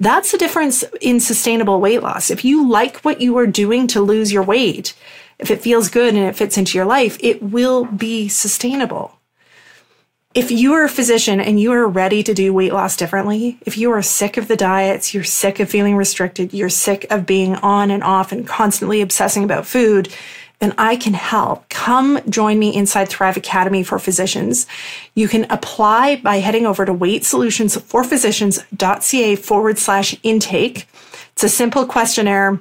That's 0.00 0.32
the 0.32 0.38
difference 0.38 0.82
in 1.00 1.20
sustainable 1.20 1.80
weight 1.80 2.02
loss. 2.02 2.30
If 2.30 2.44
you 2.44 2.68
like 2.68 3.00
what 3.00 3.20
you 3.20 3.36
are 3.36 3.46
doing 3.46 3.86
to 3.88 4.00
lose 4.00 4.32
your 4.32 4.42
weight, 4.42 4.94
if 5.38 5.50
it 5.50 5.60
feels 5.60 5.90
good 5.90 6.14
and 6.14 6.24
it 6.24 6.36
fits 6.36 6.56
into 6.56 6.78
your 6.78 6.86
life, 6.86 7.18
it 7.20 7.42
will 7.42 7.84
be 7.84 8.28
sustainable. 8.28 9.18
If 10.34 10.50
you 10.50 10.72
are 10.72 10.84
a 10.84 10.88
physician 10.88 11.42
and 11.42 11.60
you 11.60 11.72
are 11.72 11.86
ready 11.86 12.22
to 12.22 12.32
do 12.32 12.54
weight 12.54 12.72
loss 12.72 12.96
differently, 12.96 13.58
if 13.66 13.76
you 13.76 13.90
are 13.90 14.00
sick 14.00 14.38
of 14.38 14.48
the 14.48 14.56
diets, 14.56 15.12
you're 15.12 15.24
sick 15.24 15.60
of 15.60 15.68
feeling 15.68 15.94
restricted, 15.94 16.54
you're 16.54 16.70
sick 16.70 17.06
of 17.10 17.26
being 17.26 17.56
on 17.56 17.90
and 17.90 18.02
off 18.02 18.32
and 18.32 18.46
constantly 18.46 19.02
obsessing 19.02 19.44
about 19.44 19.66
food, 19.66 20.08
then 20.60 20.72
I 20.78 20.96
can 20.96 21.12
help. 21.12 21.68
Come 21.68 22.18
join 22.30 22.58
me 22.58 22.74
inside 22.74 23.10
Thrive 23.10 23.36
Academy 23.36 23.82
for 23.82 23.98
Physicians. 23.98 24.66
You 25.14 25.28
can 25.28 25.44
apply 25.50 26.16
by 26.16 26.36
heading 26.36 26.64
over 26.64 26.86
to 26.86 26.94
weightsolutionsforphysicians.ca 26.94 29.36
forward 29.36 29.78
slash 29.78 30.16
intake. 30.22 30.88
It's 31.32 31.44
a 31.44 31.50
simple 31.50 31.84
questionnaire. 31.84 32.58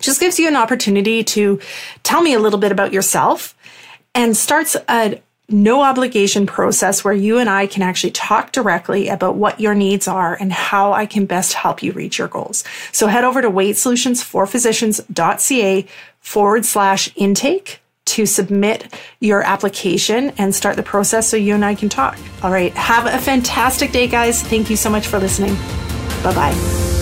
Just 0.00 0.20
gives 0.20 0.38
you 0.38 0.48
an 0.48 0.56
opportunity 0.56 1.24
to 1.24 1.60
tell 2.02 2.20
me 2.20 2.34
a 2.34 2.40
little 2.40 2.58
bit 2.58 2.72
about 2.72 2.92
yourself 2.92 3.56
and 4.14 4.36
starts 4.36 4.76
a 4.88 5.22
no 5.52 5.82
obligation 5.82 6.46
process 6.46 7.04
where 7.04 7.14
you 7.14 7.38
and 7.38 7.50
I 7.50 7.66
can 7.66 7.82
actually 7.82 8.12
talk 8.12 8.52
directly 8.52 9.08
about 9.08 9.34
what 9.36 9.60
your 9.60 9.74
needs 9.74 10.08
are 10.08 10.34
and 10.34 10.52
how 10.52 10.92
I 10.92 11.06
can 11.06 11.26
best 11.26 11.54
help 11.54 11.82
you 11.82 11.92
reach 11.92 12.18
your 12.18 12.28
goals. 12.28 12.64
So 12.92 13.06
head 13.06 13.24
over 13.24 13.42
to 13.42 13.50
weightsolutionsforphysicians.ca 13.50 15.86
forward 16.20 16.64
slash 16.64 17.10
intake 17.16 17.80
to 18.06 18.24
submit 18.26 18.92
your 19.20 19.42
application 19.42 20.32
and 20.36 20.54
start 20.54 20.76
the 20.76 20.82
process 20.82 21.28
so 21.28 21.36
you 21.36 21.54
and 21.54 21.64
I 21.64 21.74
can 21.74 21.88
talk. 21.88 22.18
All 22.42 22.50
right. 22.50 22.72
Have 22.74 23.06
a 23.06 23.18
fantastic 23.18 23.92
day, 23.92 24.08
guys. 24.08 24.42
Thank 24.42 24.68
you 24.68 24.76
so 24.76 24.90
much 24.90 25.06
for 25.06 25.18
listening. 25.18 25.54
Bye 26.22 26.34
bye. 26.34 26.99